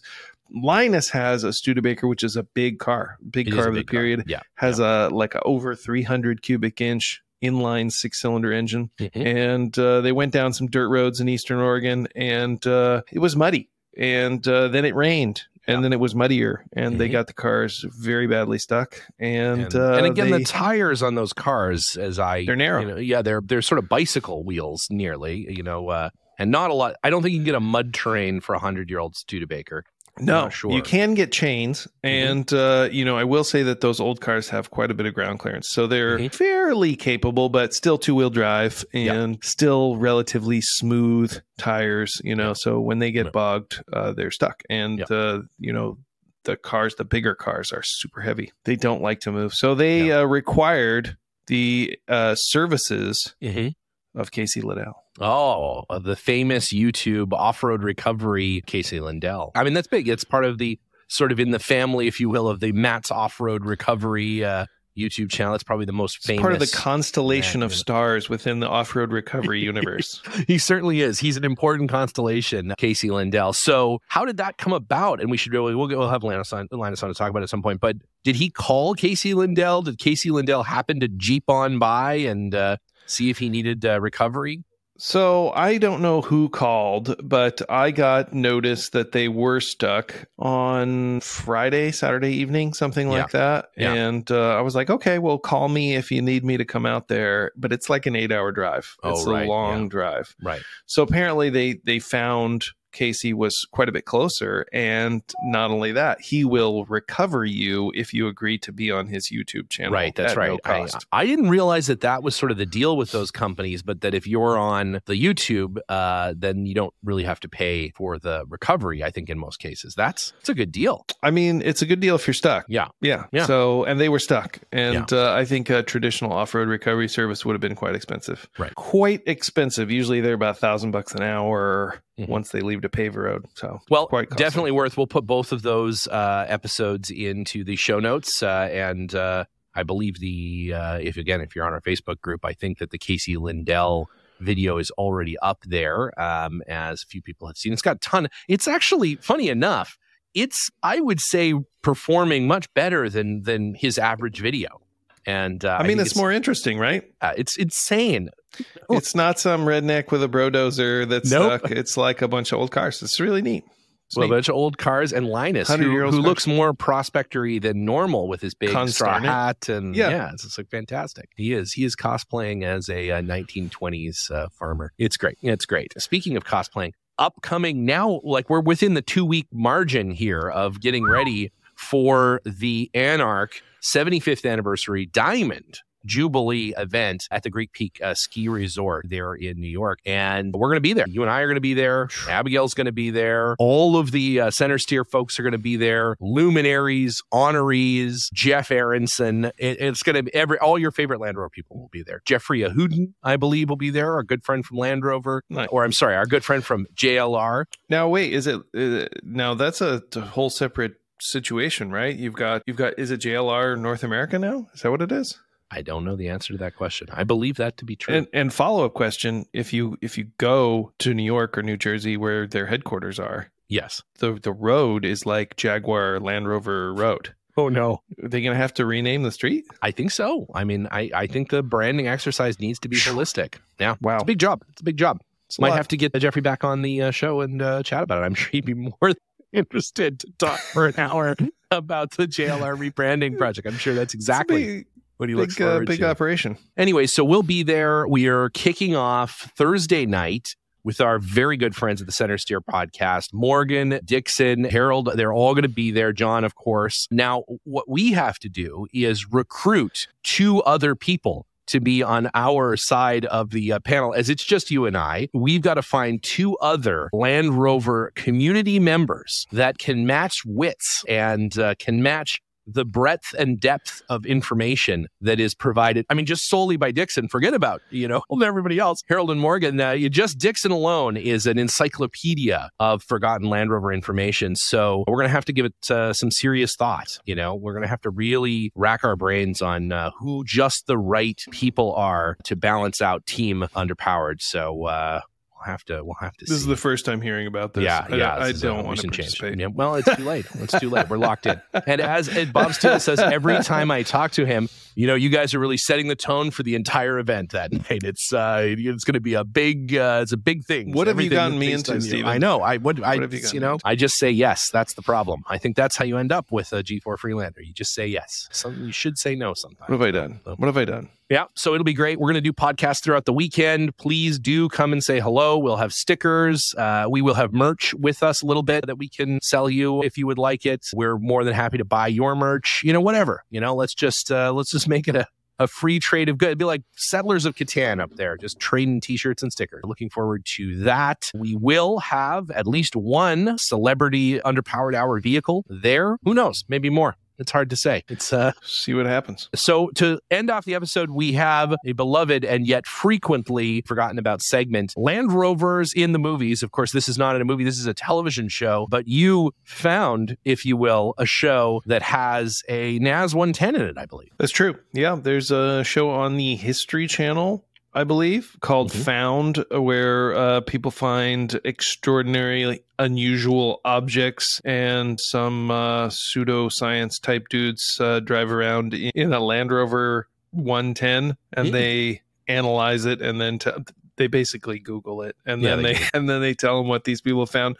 Linus 0.52 1.10
has 1.10 1.42
a 1.44 1.52
Studebaker, 1.52 2.06
which 2.06 2.22
is 2.22 2.36
a 2.36 2.42
big 2.44 2.78
car, 2.78 3.16
big 3.30 3.48
It 3.48 3.52
car 3.52 3.68
of 3.68 3.74
the 3.74 3.80
big 3.80 3.88
car. 3.88 3.92
period. 4.00 4.24
Yeah. 4.26 4.40
Has 4.54 4.78
a 4.78 5.08
like 5.12 5.34
a 5.34 5.40
over 5.42 5.74
300 5.74 6.42
cubic 6.42 6.80
inch 6.80 7.20
inline 7.42 7.90
six 7.92 8.20
cylinder 8.20 8.52
engine 8.52 8.90
Mhm. 8.98 9.10
and 9.14 9.78
uh, 9.78 10.00
they 10.00 10.12
went 10.12 10.32
down 10.32 10.52
some 10.52 10.68
dirt 10.68 10.88
roads 10.88 11.20
in 11.20 11.28
eastern 11.28 11.58
Oregon, 11.58 12.08
and 12.16 12.64
uh, 12.66 13.02
it 13.12 13.18
was 13.18 13.36
muddy. 13.36 13.68
And 13.98 14.46
uh, 14.46 14.68
then 14.68 14.84
it 14.84 14.94
rained, 14.94 15.42
and 15.66 15.78
Yeah. 15.78 15.80
then 15.82 15.92
it 15.92 16.00
was 16.00 16.14
muddier, 16.14 16.64
and 16.74 16.98
they 16.98 17.08
Mhm. 17.08 17.12
got 17.12 17.26
the 17.28 17.32
cars 17.32 17.84
very 17.98 18.26
badly 18.26 18.58
stuck. 18.58 19.02
And 19.18 19.62
And, 19.62 19.74
uh, 19.74 19.92
and 19.94 20.06
again, 20.06 20.30
they- 20.30 20.38
the 20.38 20.44
tires 20.44 21.02
on 21.02 21.14
those 21.14 21.32
cars, 21.32 21.96
as 22.00 22.18
I 22.18 22.44
They're 22.46 22.56
narrow. 22.56 22.80
you 22.82 22.86
know, 22.88 22.96
yeah, 22.96 23.20
they're 23.22 23.40
they're 23.42 23.62
sort 23.62 23.78
of 23.80 23.88
bicycle 23.88 24.44
wheels, 24.44 24.86
nearly. 24.90 25.46
You 25.50 25.62
know, 25.62 25.88
uh, 25.88 26.10
and 26.38 26.50
not 26.50 26.70
a 26.70 26.74
lot. 26.74 26.94
I 27.02 27.10
don't 27.10 27.22
think 27.22 27.32
you 27.32 27.38
can 27.38 27.44
get 27.46 27.54
a 27.54 27.60
mud 27.60 27.94
terrain 27.94 28.40
for 28.40 28.54
a 28.54 28.58
hundred 28.58 28.90
year 28.90 28.98
old 28.98 29.16
Studebaker. 29.16 29.84
no, 30.18 30.48
sure. 30.48 30.72
you 30.72 30.80
can 30.82 31.12
get 31.12 31.30
chains, 31.30 31.86
and 32.02 32.50
uh, 32.52 32.88
you 32.90 33.04
know 33.04 33.18
I 33.18 33.24
will 33.24 33.44
say 33.44 33.62
that 33.64 33.82
those 33.82 34.00
old 34.00 34.20
cars 34.22 34.48
have 34.48 34.70
quite 34.70 34.90
a 34.90 34.94
bit 34.94 35.04
of 35.06 35.12
ground 35.12 35.38
clearance, 35.40 35.68
so 35.70 35.86
they're 35.86 36.18
Mhm. 36.18 36.32
fairly 36.32 36.96
capable, 36.96 37.48
but 37.50 37.74
still 37.74 37.98
two 37.98 38.14
wheel 38.14 38.30
drive 38.30 38.82
and 38.94 39.38
still 39.44 39.96
relatively 39.98 40.60
smooth 40.62 41.38
tires. 41.58 42.18
You 42.24 42.34
know, 42.34 42.54
so 42.54 42.80
when 42.80 42.98
they 42.98 43.10
get 43.12 43.26
Yeah. 43.26 43.30
bogged, 43.32 43.82
uh, 43.92 44.12
they're 44.12 44.30
stuck, 44.30 44.62
and 44.70 45.02
uh, 45.10 45.42
you 45.58 45.72
know 45.74 45.98
the 46.44 46.56
cars, 46.56 46.94
the 46.94 47.04
bigger 47.04 47.34
cars, 47.34 47.70
are 47.72 47.82
super 47.84 48.20
heavy. 48.22 48.52
They 48.64 48.76
don't 48.76 49.02
like 49.02 49.20
to 49.20 49.32
move, 49.32 49.52
so 49.52 49.74
they 49.74 50.12
uh, 50.12 50.24
required 50.24 51.16
the 51.48 51.98
uh, 52.08 52.34
services 52.36 53.34
Mm-hmm. 53.42 53.68
Of 54.16 54.30
Casey 54.30 54.62
LaDelle. 54.62 54.94
Oh, 55.20 55.84
uh, 55.90 55.98
the 55.98 56.16
famous 56.16 56.72
YouTube 56.72 57.32
off 57.32 57.62
road 57.62 57.82
recovery, 57.82 58.62
Casey 58.66 58.98
LaDelle. 58.98 59.50
I 59.54 59.62
mean, 59.62 59.74
that's 59.74 59.88
big. 59.88 60.08
It's 60.08 60.24
part 60.24 60.44
of 60.44 60.58
the 60.58 60.78
sort 61.08 61.32
of 61.32 61.38
in 61.38 61.50
the 61.50 61.58
family, 61.58 62.06
if 62.06 62.18
you 62.18 62.28
will, 62.28 62.48
of 62.48 62.60
the 62.60 62.72
Matt's 62.72 63.10
off 63.10 63.38
road 63.40 63.64
recovery 63.64 64.42
uh, 64.42 64.66
YouTube 64.96 65.30
channel. 65.30 65.54
It's 65.54 65.62
probably 65.62 65.84
the 65.84 65.92
most 65.92 66.28
It's 66.28 66.40
part 66.40 66.52
of 66.52 66.58
the 66.58 66.66
constellation 66.66 67.62
of 67.62 67.74
stars 67.74 68.28
within 68.28 68.60
the 68.60 68.68
off-road 68.68 69.12
recovery 69.12 69.60
universe. 69.60 70.22
he 70.46 70.58
certainly 70.58 71.02
is. 71.02 71.20
He's 71.20 71.36
an 71.36 71.44
important 71.44 71.90
constellation, 71.90 72.74
Casey 72.78 73.08
LaDelle. 73.08 73.54
So, 73.54 74.00
how 74.08 74.24
did 74.24 74.38
that 74.38 74.56
come 74.56 74.72
about? 74.72 75.20
And 75.20 75.30
we 75.30 75.36
should 75.36 75.52
really 75.52 75.74
we'll, 75.74 75.88
we'll 75.88 76.08
have 76.08 76.24
Linus 76.24 76.52
on, 76.52 76.68
Linus 76.70 77.02
on 77.02 77.10
to 77.10 77.14
talk 77.14 77.30
about 77.30 77.40
it 77.40 77.44
at 77.44 77.50
some 77.50 77.62
point. 77.62 77.80
But 77.80 77.96
did 78.24 78.36
he 78.36 78.50
call 78.50 78.94
Casey 78.94 79.34
LaDelle? 79.34 79.84
Did 79.84 79.98
Casey 79.98 80.30
LaDelle 80.30 80.64
happen 80.64 81.00
to 81.00 81.08
jeep 81.08 81.44
on 81.48 81.78
by 81.78 82.14
and 82.14 82.54
uh, 82.54 82.76
see 83.06 83.30
if 83.30 83.38
he 83.38 83.48
needed 83.48 83.84
uh, 83.86 84.00
recovery? 84.00 84.64
So 84.98 85.50
I 85.50 85.76
don't 85.76 86.00
know 86.00 86.22
who 86.22 86.48
called, 86.48 87.16
but 87.22 87.60
I 87.68 87.90
got 87.90 88.32
notice 88.32 88.88
that 88.90 89.12
they 89.12 89.28
were 89.28 89.60
stuck 89.60 90.24
on 90.38 91.20
Friday, 91.20 91.92
Saturday 91.92 92.32
evening, 92.32 92.72
something 92.72 93.10
like 93.10 93.30
that. 93.32 93.66
Yeah. 93.76 93.92
And 93.92 94.30
uh, 94.30 94.56
I 94.56 94.62
was 94.62 94.74
like, 94.74 94.88
okay, 94.88 95.18
well, 95.18 95.36
call 95.36 95.68
me 95.68 95.96
if 95.96 96.10
you 96.10 96.22
need 96.22 96.46
me 96.46 96.56
to 96.56 96.64
come 96.64 96.86
out 96.86 97.08
there. 97.08 97.52
But 97.56 97.74
it's 97.74 97.90
like 97.90 98.06
an 98.06 98.16
eight-hour 98.16 98.52
drive. 98.52 98.96
Oh, 99.02 99.10
it's 99.10 99.26
right, 99.26 99.46
a 99.46 99.48
long 99.50 99.82
yeah. 99.82 99.88
drive. 99.90 100.34
Right. 100.42 100.62
So 100.86 101.02
apparently 101.02 101.50
they 101.50 101.78
they 101.84 101.98
found 101.98 102.64
Casey 102.96 103.34
was 103.34 103.66
quite 103.72 103.88
a 103.88 103.92
bit 103.92 104.06
closer. 104.06 104.66
And 104.72 105.22
not 105.44 105.70
only 105.70 105.92
that, 105.92 106.20
he 106.20 106.44
will 106.44 106.86
recover 106.86 107.44
you 107.44 107.92
if 107.94 108.14
you 108.14 108.26
agree 108.26 108.58
to 108.58 108.72
be 108.72 108.90
on 108.90 109.06
his 109.06 109.30
YouTube 109.30 109.68
channel. 109.68 109.92
Right, 109.92 110.14
that's 110.14 110.32
at 110.32 110.38
right. 110.38 110.48
No 110.48 110.58
I, 110.64 110.80
cost. 110.80 111.06
I 111.12 111.26
didn't 111.26 111.50
realize 111.50 111.88
that 111.88 112.00
that 112.00 112.22
was 112.22 112.34
sort 112.34 112.50
of 112.50 112.56
the 112.56 112.66
deal 112.66 112.96
with 112.96 113.12
those 113.12 113.30
companies, 113.30 113.82
but 113.82 114.00
that 114.00 114.14
if 114.14 114.26
you're 114.26 114.56
on 114.56 115.00
the 115.04 115.12
YouTube, 115.12 115.76
uh, 115.90 116.32
then 116.36 116.64
you 116.64 116.74
don't 116.74 116.94
really 117.04 117.24
have 117.24 117.38
to 117.40 117.48
pay 117.48 117.90
for 117.90 118.18
the 118.18 118.44
recovery. 118.48 119.04
I 119.04 119.10
think 119.10 119.28
in 119.28 119.38
most 119.38 119.58
cases, 119.58 119.94
that's 119.94 120.32
it's 120.40 120.48
a 120.48 120.54
good 120.54 120.72
deal. 120.72 121.04
I 121.22 121.30
mean, 121.30 121.60
it's 121.62 121.82
a 121.82 121.86
good 121.86 122.00
deal 122.00 122.14
if 122.14 122.26
you're 122.26 122.34
stuck. 122.34 122.64
Yeah, 122.68 122.88
Yeah. 123.02 123.26
Yeah. 123.30 123.44
So, 123.44 123.84
and 123.84 124.00
they 124.00 124.08
were 124.08 124.18
stuck. 124.18 124.58
And 124.72 125.12
uh, 125.12 125.34
I 125.34 125.44
think 125.44 125.68
a 125.68 125.82
traditional 125.82 126.32
off 126.32 126.54
road 126.54 126.68
recovery 126.68 127.08
service 127.08 127.44
would 127.44 127.52
have 127.52 127.60
been 127.60 127.74
quite 127.74 127.94
expensive. 127.94 128.48
Right. 128.58 128.74
Quite 128.74 129.22
expensive. 129.26 129.90
Usually 129.90 130.22
they're 130.22 130.34
about 130.34 130.56
a 130.56 130.58
thousand 130.58 130.92
bucks 130.92 131.14
an 131.14 131.22
hour 131.22 132.00
Mhm. 132.18 132.28
once 132.28 132.50
they 132.50 132.60
leave 132.60 132.80
to 132.82 132.88
pave 132.88 133.14
a 133.16 133.20
road. 133.20 133.44
So, 133.54 133.80
Well, 133.90 134.08
definitely 134.36 134.70
worth. 134.70 134.96
We'll 134.96 135.06
put 135.06 135.26
both 135.26 135.52
of 135.52 135.62
those 135.62 136.08
uh, 136.08 136.46
episodes 136.48 137.10
into 137.10 137.62
the 137.62 137.76
show 137.76 138.00
notes, 138.00 138.42
uh, 138.42 138.68
and 138.72 139.14
uh, 139.14 139.44
I 139.74 139.82
believe 139.82 140.18
the 140.20 140.72
uh, 140.74 140.98
if 141.02 141.18
again 141.18 141.40
if 141.42 141.54
you're 141.54 141.66
on 141.66 141.74
our 141.74 141.82
Facebook 141.82 142.20
group, 142.22 142.44
I 142.44 142.54
think 142.54 142.78
that 142.78 142.90
the 142.90 142.98
Casey 142.98 143.36
LaDelle 143.36 144.06
video 144.40 144.78
is 144.78 144.90
already 144.92 145.38
up 145.38 145.62
there, 145.66 146.18
um, 146.20 146.62
as 146.68 147.02
a 147.02 147.06
few 147.06 147.20
people 147.22 147.46
have 147.48 147.56
seen. 147.58 147.72
It's 147.72 147.82
got 147.82 147.96
a 147.96 148.00
ton. 148.00 148.28
It's 148.48 148.66
actually 148.68 149.16
funny 149.16 149.48
enough. 149.48 149.98
It's 150.34 150.70
I 150.82 151.00
would 151.00 151.20
say 151.20 151.52
performing 151.82 152.46
much 152.46 152.72
better 152.72 153.10
than 153.10 153.42
than 153.42 153.74
his 153.74 153.98
average 153.98 154.40
video, 154.40 154.80
and 155.26 155.62
uh, 155.64 155.76
I 155.78 155.82
mean, 155.82 155.98
think 155.98 156.06
it's, 156.08 156.16
more 156.16 156.32
interesting, 156.32 156.78
right? 156.78 157.04
uh, 157.20 157.32
it's 157.36 157.56
insane. 157.58 158.30
It's 158.90 159.14
not 159.14 159.38
some 159.40 159.64
redneck 159.66 160.10
with 160.12 160.22
a 160.22 160.28
brodozer 160.28 161.08
that's 161.08 161.30
Nope. 161.30 161.60
stuck. 161.60 161.70
It's 161.72 161.96
like 161.96 162.22
a 162.22 162.28
bunch 162.28 162.52
of 162.52 162.58
old 162.60 162.70
cars. 162.70 163.02
It's 163.02 163.18
really 163.18 163.42
neat. 163.42 163.64
It's 164.06 164.16
Well, 164.16 164.26
a 164.26 164.28
bunch 164.30 164.48
of 164.48 164.54
old 164.54 164.78
cars 164.78 165.12
and 165.12 165.26
Linus, 165.26 165.66
who, 165.66 165.74
100-year-old 165.78 166.14
who 166.14 166.20
cars. 166.20 166.26
looks 166.28 166.46
more 166.46 166.72
prospectory 166.72 167.58
than 167.58 167.84
normal 167.84 168.28
with 168.28 168.40
his 168.40 168.54
big 168.54 168.70
straw 168.88 169.18
hat 169.18 169.68
and 169.68 169.96
yeah, 169.96 170.10
Yeah. 170.10 170.30
it's 170.32 170.44
just 170.44 170.56
like 170.58 170.70
fantastic. 170.70 171.30
He 171.36 171.52
is 171.52 171.72
he 171.72 171.82
is 171.84 171.96
cosplaying 171.96 172.62
as 172.62 172.88
a, 172.88 173.10
uh 173.10 173.20
1920s 173.22 174.30
uh, 174.30 174.46
farmer. 174.52 174.92
It's 174.98 175.16
great. 175.16 175.38
It's 175.42 175.66
great. 175.66 175.92
Speaking 175.98 176.36
of 176.36 176.44
cosplaying, 176.44 176.92
upcoming 177.18 177.84
now, 177.84 178.20
like 178.22 178.48
we're 178.48 178.60
within 178.60 178.94
the 178.94 179.02
two 179.02 179.24
week 179.24 179.48
margin 179.52 180.12
here 180.12 180.48
of 180.48 180.80
getting 180.80 181.04
ready 181.04 181.50
for 181.74 182.40
the 182.44 182.88
Anarch 182.94 183.60
75th 183.82 184.48
anniversary 184.48 185.06
Diamond. 185.06 185.80
Jubilee 186.06 186.72
event 186.78 187.26
at 187.30 187.42
the 187.42 187.50
Greek 187.50 187.72
Peak 187.72 188.00
uh, 188.02 188.14
Ski 188.14 188.48
Resort 188.48 189.06
there 189.08 189.34
in 189.34 189.60
New 189.60 189.68
York. 189.68 189.98
And 190.06 190.54
we're 190.54 190.68
going 190.68 190.76
to 190.76 190.80
be 190.80 190.92
there. 190.92 191.06
You 191.08 191.22
and 191.22 191.30
I 191.30 191.40
are 191.40 191.46
going 191.46 191.56
to 191.56 191.60
be 191.60 191.74
there. 191.74 192.08
Abigail's 192.28 192.74
going 192.74 192.86
to 192.86 192.92
be 192.92 193.10
there. 193.10 193.56
All 193.58 193.96
of 193.96 194.10
the 194.12 194.40
uh, 194.40 194.50
center 194.50 194.78
steer 194.78 195.04
folks 195.04 195.38
are 195.38 195.42
going 195.42 195.52
to 195.52 195.58
be 195.58 195.76
there. 195.76 196.16
Luminaries, 196.20 197.22
honorees, 197.32 198.32
Jeff 198.32 198.70
Aronson. 198.70 199.46
It- 199.58 199.76
it's 199.80 200.02
going 200.02 200.16
to 200.16 200.22
be 200.22 200.34
every, 200.34 200.58
all 200.58 200.78
your 200.78 200.90
favorite 200.90 201.20
Land 201.20 201.36
Rover 201.36 201.50
people 201.50 201.78
will 201.78 201.88
be 201.88 202.02
there. 202.02 202.22
Jeffrey 202.24 202.60
Ahuden, 202.60 203.12
I 203.22 203.36
believe, 203.36 203.68
will 203.68 203.76
be 203.76 203.90
there. 203.90 204.14
Our 204.14 204.22
good 204.22 204.44
friend 204.44 204.64
from 204.64 204.78
Land 204.78 205.04
Rover. 205.04 205.42
Nice. 205.50 205.68
Or 205.70 205.84
I'm 205.84 205.92
sorry, 205.92 206.14
our 206.16 206.26
good 206.26 206.44
friend 206.44 206.64
from 206.64 206.86
JLR. 206.94 207.64
Now, 207.88 208.08
wait, 208.08 208.32
is 208.32 208.46
it 208.46 208.60
uh, 208.76 209.06
now? 209.22 209.54
That's 209.54 209.80
a, 209.80 210.02
a 210.14 210.20
whole 210.20 210.50
separate 210.50 210.94
situation, 211.20 211.90
right? 211.90 212.14
You've 212.16 212.34
got 212.34 212.62
you've 212.66 212.76
got 212.76 212.98
is 212.98 213.10
it 213.10 213.20
JLR 213.20 213.78
North 213.78 214.02
America 214.04 214.38
now? 214.38 214.66
Is 214.74 214.82
that 214.82 214.90
what 214.90 215.02
it 215.02 215.12
is? 215.12 215.38
I 215.70 215.82
don't 215.82 216.04
know 216.04 216.16
the 216.16 216.28
answer 216.28 216.52
to 216.52 216.58
that 216.58 216.76
question. 216.76 217.08
I 217.12 217.24
believe 217.24 217.56
that 217.56 217.76
to 217.78 217.84
be 217.84 217.96
true. 217.96 218.14
And 218.14 218.26
and 218.32 218.52
follow 218.52 218.84
up 218.84 218.94
question: 218.94 219.46
If 219.52 219.72
you 219.72 219.96
if 220.00 220.16
you 220.16 220.28
go 220.38 220.92
to 220.98 221.14
New 221.14 221.24
York 221.24 221.58
or 221.58 221.62
New 221.62 221.76
Jersey 221.76 222.16
where 222.16 222.46
their 222.46 222.66
headquarters 222.66 223.18
are, 223.18 223.50
yes. 223.68 224.02
the 224.18 224.34
the 224.34 224.52
road 224.52 225.04
is 225.04 225.26
like 225.26 225.56
Jaguar 225.56 226.20
Land 226.20 226.48
Rover 226.48 226.94
Road. 226.94 227.34
Oh, 227.58 227.68
no. 227.70 228.02
Are 228.22 228.28
they 228.28 228.42
going 228.42 228.52
to 228.52 228.58
have 228.58 228.74
to 228.74 228.84
rename 228.84 229.22
the 229.22 229.32
street? 229.32 229.64
I 229.80 229.90
think 229.90 230.10
so. 230.10 230.46
I 230.54 230.64
mean, 230.64 230.88
I, 230.90 231.10
I 231.14 231.26
think 231.26 231.48
the 231.48 231.62
branding 231.62 232.06
exercise 232.06 232.60
needs 232.60 232.78
to 232.80 232.88
be 232.88 232.98
holistic. 232.98 233.56
Yeah. 233.80 233.96
Wow. 234.02 234.16
It's 234.16 234.24
a 234.24 234.26
big 234.26 234.38
job. 234.38 234.62
It's 234.68 234.82
a 234.82 234.84
big 234.84 234.98
job. 234.98 235.22
It's 235.46 235.58
a 235.58 235.62
Might 235.62 235.70
lot. 235.70 235.78
have 235.78 235.88
to 235.88 235.96
get 235.96 236.14
Jeffrey 236.14 236.42
back 236.42 236.64
on 236.64 236.82
the 236.82 237.02
uh, 237.02 237.10
show 237.12 237.40
and 237.40 237.62
uh, 237.62 237.82
chat 237.82 238.02
about 238.02 238.22
it. 238.22 238.26
I'm 238.26 238.34
sure 238.34 238.50
he'd 238.50 238.66
be 238.66 238.74
more 238.74 239.14
interested 239.54 240.20
to 240.20 240.32
talk 240.38 240.58
for 240.58 240.86
an 240.86 240.98
hour 240.98 241.34
about 241.70 242.10
the 242.12 242.26
JLR 242.26 242.76
rebranding 242.76 243.38
project. 243.38 243.66
I'm 243.66 243.78
sure 243.78 243.94
that's 243.94 244.12
It's 244.12 244.14
a 244.14 244.18
exactly 244.18 244.66
big, 244.66 244.86
what 245.16 245.28
he 245.28 245.34
looks 245.34 245.56
big, 245.56 245.66
uh, 245.66 245.80
big 245.80 246.02
operation. 246.02 246.58
Anyway, 246.76 247.06
so 247.06 247.24
we'll 247.24 247.42
be 247.42 247.62
there. 247.62 248.06
We 248.06 248.26
are 248.28 248.50
kicking 248.50 248.94
off 248.94 249.52
Thursday 249.56 250.06
night 250.06 250.54
with 250.84 251.00
our 251.00 251.18
very 251.18 251.56
good 251.56 251.74
friends 251.74 252.00
at 252.00 252.06
the 252.06 252.12
Center 252.12 252.38
Steer 252.38 252.60
podcast. 252.60 253.34
Morgan, 253.34 253.98
Dixon, 254.04 254.62
Harold, 254.62 255.10
they're 255.14 255.32
all 255.32 255.52
going 255.52 255.62
to 255.62 255.68
be 255.68 255.90
there. 255.90 256.12
John, 256.12 256.44
of 256.44 256.54
course. 256.54 257.08
Now, 257.10 257.42
what 257.64 257.88
we 257.88 258.12
have 258.12 258.38
to 258.38 258.48
do 258.48 258.86
is 258.92 259.32
recruit 259.32 260.06
two 260.22 260.62
other 260.62 260.94
people 260.94 261.46
to 261.66 261.80
be 261.80 262.02
on 262.02 262.30
our 262.34 262.76
side 262.76 263.24
of 263.26 263.50
the 263.50 263.72
uh, 263.72 263.80
panel 263.80 264.14
as 264.14 264.30
it's 264.30 264.44
just 264.44 264.70
you 264.70 264.86
and 264.86 264.96
I. 264.96 265.28
We've 265.34 265.60
got 265.60 265.74
to 265.74 265.82
find 265.82 266.22
two 266.22 266.56
other 266.58 267.10
Land 267.12 267.54
Rover 267.54 268.12
community 268.14 268.78
members 268.78 269.46
that 269.52 269.78
can 269.78 270.06
match 270.06 270.44
wits 270.44 271.04
and 271.08 271.58
uh, 271.58 271.74
can 271.78 272.02
match 272.02 272.40
the 272.66 272.84
breadth 272.84 273.34
and 273.38 273.60
depth 273.60 274.02
of 274.08 274.26
information 274.26 275.08
that 275.20 275.40
is 275.40 275.54
provided. 275.54 276.06
I 276.10 276.14
mean, 276.14 276.26
just 276.26 276.48
solely 276.48 276.76
by 276.76 276.90
Dixon. 276.90 277.28
Forget 277.28 277.54
about 277.54 277.82
you 277.90 278.08
know 278.08 278.22
everybody 278.42 278.78
else. 278.78 279.02
Harold 279.08 279.30
and 279.30 279.40
Morgan. 279.40 279.80
Uh, 279.80 279.96
just 280.08 280.38
Dixon 280.38 280.70
alone 280.70 281.16
is 281.16 281.46
an 281.46 281.58
encyclopedia 281.58 282.70
of 282.80 283.02
forgotten 283.02 283.48
Land 283.48 283.70
Rover 283.70 283.92
information. 283.92 284.56
So 284.56 285.04
we're 285.06 285.18
gonna 285.18 285.28
have 285.28 285.44
to 285.46 285.52
give 285.52 285.66
it 285.66 285.90
uh, 285.90 286.12
some 286.12 286.30
serious 286.30 286.76
thought. 286.76 287.18
You 287.24 287.34
know, 287.34 287.54
we're 287.54 287.74
gonna 287.74 287.88
have 287.88 288.00
to 288.02 288.10
really 288.10 288.72
rack 288.74 289.04
our 289.04 289.16
brains 289.16 289.62
on 289.62 289.92
uh, 289.92 290.10
who 290.18 290.44
just 290.44 290.86
the 290.86 290.98
right 290.98 291.40
people 291.50 291.94
are 291.94 292.36
to 292.44 292.56
balance 292.56 293.00
out 293.00 293.26
Team 293.26 293.66
Underpowered. 293.74 294.40
So 294.42 294.84
uh, 294.84 295.20
have 295.66 295.84
to 295.84 296.02
we'll 296.02 296.14
have 296.20 296.36
to. 296.38 296.44
This 296.46 296.50
see. 296.50 296.54
is 296.62 296.66
the 296.66 296.76
first 296.76 297.04
time 297.04 297.20
hearing 297.20 297.46
about 297.46 297.74
this. 297.74 297.84
Yeah, 297.84 298.06
I, 298.10 298.16
yeah. 298.16 298.34
I 298.34 298.48
a 298.48 298.52
don't 298.54 298.86
want 298.86 299.00
to 299.00 299.08
change. 299.08 299.40
Yeah, 299.42 299.66
well, 299.66 299.96
it's 299.96 300.16
too 300.16 300.24
late. 300.24 300.46
It's 300.54 300.78
too 300.80 300.88
late. 300.88 301.08
We're 301.10 301.18
locked 301.18 301.46
in. 301.46 301.60
And 301.86 302.00
as 302.00 302.28
and 302.28 302.52
Bob 302.52 302.72
Steele 302.72 302.98
says, 302.98 303.20
every 303.20 303.58
time 303.62 303.90
I 303.90 304.02
talk 304.02 304.32
to 304.32 304.44
him, 304.46 304.68
you 304.94 305.06
know, 305.06 305.14
you 305.14 305.28
guys 305.28 305.54
are 305.54 305.58
really 305.58 305.76
setting 305.76 306.08
the 306.08 306.16
tone 306.16 306.50
for 306.50 306.62
the 306.62 306.74
entire 306.74 307.18
event 307.18 307.52
that 307.52 307.70
night. 307.72 308.02
It's 308.02 308.32
uh, 308.32 308.62
it's 308.66 309.04
going 309.04 309.14
to 309.14 309.20
be 309.20 309.34
a 309.34 309.44
big, 309.44 309.94
uh, 309.94 310.20
it's 310.22 310.32
a 310.32 310.36
big 310.38 310.64
thing. 310.64 310.92
What 310.92 311.06
have 311.06 311.20
you 311.20 311.28
gotten 311.28 311.58
me 311.58 311.72
into. 311.72 312.00
Steven? 312.00 312.26
I 312.26 312.38
know. 312.38 312.62
I 312.62 312.78
would. 312.78 313.02
I 313.02 313.14
What 313.16 313.22
have 313.22 313.34
you 313.34 313.40
you, 313.52 313.60
know. 313.60 313.78
I 313.84 313.94
just 313.94 314.16
say 314.16 314.30
yes. 314.30 314.70
That's 314.70 314.94
the 314.94 315.02
problem. 315.02 315.44
I 315.48 315.58
think 315.58 315.76
that's 315.76 315.96
how 315.96 316.04
you 316.04 316.16
end 316.16 316.32
up 316.32 316.50
with 316.50 316.72
a 316.72 316.82
G4 316.82 317.18
Freelander. 317.18 317.62
You 317.62 317.72
just 317.72 317.94
say 317.94 318.06
yes. 318.06 318.48
Some 318.52 318.86
you 318.86 318.92
should 318.92 319.18
say 319.18 319.34
no 319.34 319.54
sometimes. 319.54 319.88
What 319.88 320.00
have 320.00 320.02
I 320.02 320.10
done? 320.10 320.40
So- 320.44 320.54
What 320.56 320.66
have 320.66 320.76
I 320.76 320.84
done? 320.84 321.08
Yeah, 321.28 321.46
so 321.56 321.74
it'll 321.74 321.84
be 321.84 321.92
great. 321.92 322.20
We're 322.20 322.28
going 322.28 322.34
to 322.34 322.40
do 322.40 322.52
podcasts 322.52 323.02
throughout 323.02 323.24
the 323.24 323.32
weekend. 323.32 323.96
Please 323.96 324.38
do 324.38 324.68
come 324.68 324.92
and 324.92 325.02
say 325.02 325.18
hello. 325.18 325.58
We'll 325.58 325.76
have 325.76 325.92
stickers. 325.92 326.72
Uh, 326.78 327.06
we 327.10 327.20
will 327.20 327.34
have 327.34 327.52
merch 327.52 327.94
with 327.94 328.22
us 328.22 328.42
a 328.42 328.46
little 328.46 328.62
bit 328.62 328.86
that 328.86 328.96
we 328.96 329.08
can 329.08 329.40
sell 329.42 329.68
you 329.68 330.04
if 330.04 330.16
you 330.16 330.26
would 330.28 330.38
like 330.38 330.64
it. 330.64 330.86
We're 330.94 331.18
more 331.18 331.42
than 331.42 331.52
happy 331.52 331.78
to 331.78 331.84
buy 331.84 332.06
your 332.06 332.36
merch. 332.36 332.82
You 332.84 332.92
know, 332.92 333.00
whatever. 333.00 333.42
You 333.50 333.60
know, 333.60 333.74
let's 333.74 333.92
just 333.92 334.30
uh, 334.30 334.52
let's 334.52 334.70
just 334.70 334.88
make 334.88 335.08
it 335.08 335.16
a 335.16 335.26
a 335.58 335.66
free 335.66 335.98
trade 335.98 336.28
of 336.28 336.38
goods. 336.38 336.50
It'd 336.50 336.58
be 336.58 336.64
like 336.64 336.82
Settlers 336.96 337.44
of 337.46 337.56
Catan 337.56 338.00
up 338.00 338.14
there, 338.16 338.36
just 338.36 338.58
trading 338.58 339.00
t-shirts 339.00 339.42
and 339.42 339.50
stickers. 339.50 339.82
Looking 339.84 340.10
forward 340.10 340.44
to 340.56 340.76
that. 340.84 341.30
We 341.34 341.56
will 341.56 341.98
have 342.00 342.50
at 342.50 342.66
least 342.66 342.94
one 342.94 343.56
celebrity 343.58 344.38
underpowered 344.40 344.94
hour 344.94 345.18
vehicle 345.20 345.64
there. 345.68 346.18
Who 346.24 346.34
knows? 346.34 346.64
Maybe 346.68 346.90
more. 346.90 347.16
It's 347.38 347.52
hard 347.52 347.70
to 347.70 347.76
say. 347.76 348.02
It's 348.08 348.32
uh 348.32 348.52
See 348.62 348.94
what 348.94 349.06
happens. 349.06 349.48
so 349.54 349.88
to 349.96 350.18
end 350.30 350.50
off 350.50 350.64
the 350.64 350.74
episode, 350.74 351.10
we 351.10 351.32
have 351.32 351.74
a 351.84 351.92
beloved 351.92 352.44
and 352.44 352.66
yet 352.66 352.86
frequently 352.86 353.82
forgotten 353.82 354.18
about 354.18 354.42
segment, 354.42 354.92
Land 354.96 355.32
Rovers 355.32 355.92
in 355.92 356.12
the 356.12 356.18
movies. 356.18 356.62
Of 356.62 356.70
course, 356.70 356.92
this 356.92 357.08
is 357.08 357.18
not 357.18 357.36
in 357.36 357.42
a 357.42 357.44
movie, 357.44 357.64
this 357.64 357.78
is 357.78 357.86
a 357.86 357.94
television 357.94 358.48
show, 358.48 358.86
but 358.88 359.06
you 359.08 359.52
found, 359.64 360.36
if 360.44 360.64
you 360.64 360.76
will, 360.76 361.14
a 361.18 361.26
show 361.26 361.82
that 361.86 362.02
has 362.02 362.62
a 362.68 362.98
NAS 363.00 363.34
110 363.34 363.74
in 363.74 363.82
it, 363.82 363.98
I 363.98 364.06
believe. 364.06 364.30
That's 364.38 364.52
true. 364.52 364.78
Yeah, 364.92 365.16
there's 365.20 365.50
a 365.50 365.84
show 365.84 366.10
on 366.10 366.36
the 366.36 366.56
History 366.56 367.06
Channel, 367.06 367.64
I 367.96 368.04
believe, 368.04 368.54
called 368.60 368.92
Mhm. 368.92 369.04
Found, 369.04 369.64
where 369.70 370.34
uh, 370.36 370.60
people 370.60 370.90
find 370.90 371.58
extraordinarily 371.64 372.82
unusual 372.98 373.80
objects, 373.86 374.60
and 374.66 375.18
some 375.18 375.70
uh, 375.70 376.08
pseudoscience 376.08 377.12
type 377.22 377.48
dudes 377.48 377.96
uh, 377.98 378.20
drive 378.20 378.52
around 378.52 378.92
in 378.92 379.32
a 379.32 379.40
Land 379.40 379.72
Rover 379.72 380.28
110, 380.50 381.36
and 381.54 381.68
Hmm. 381.68 381.72
they 381.72 382.20
analyze 382.46 383.06
it, 383.06 383.22
and 383.22 383.40
then 383.40 383.58
t- 383.58 383.70
they 384.16 384.26
basically 384.26 384.78
Google 384.78 385.22
it, 385.22 385.34
and 385.46 385.62
Yeah, 385.62 385.76
then 385.76 385.82
they 385.84 385.92
they 385.94 386.00
and 386.14 386.28
then 386.28 386.40
they 386.42 386.52
tell 386.54 386.78
them 386.78 386.88
what 386.88 387.04
these 387.04 387.20
people 387.22 387.46
found. 387.46 387.76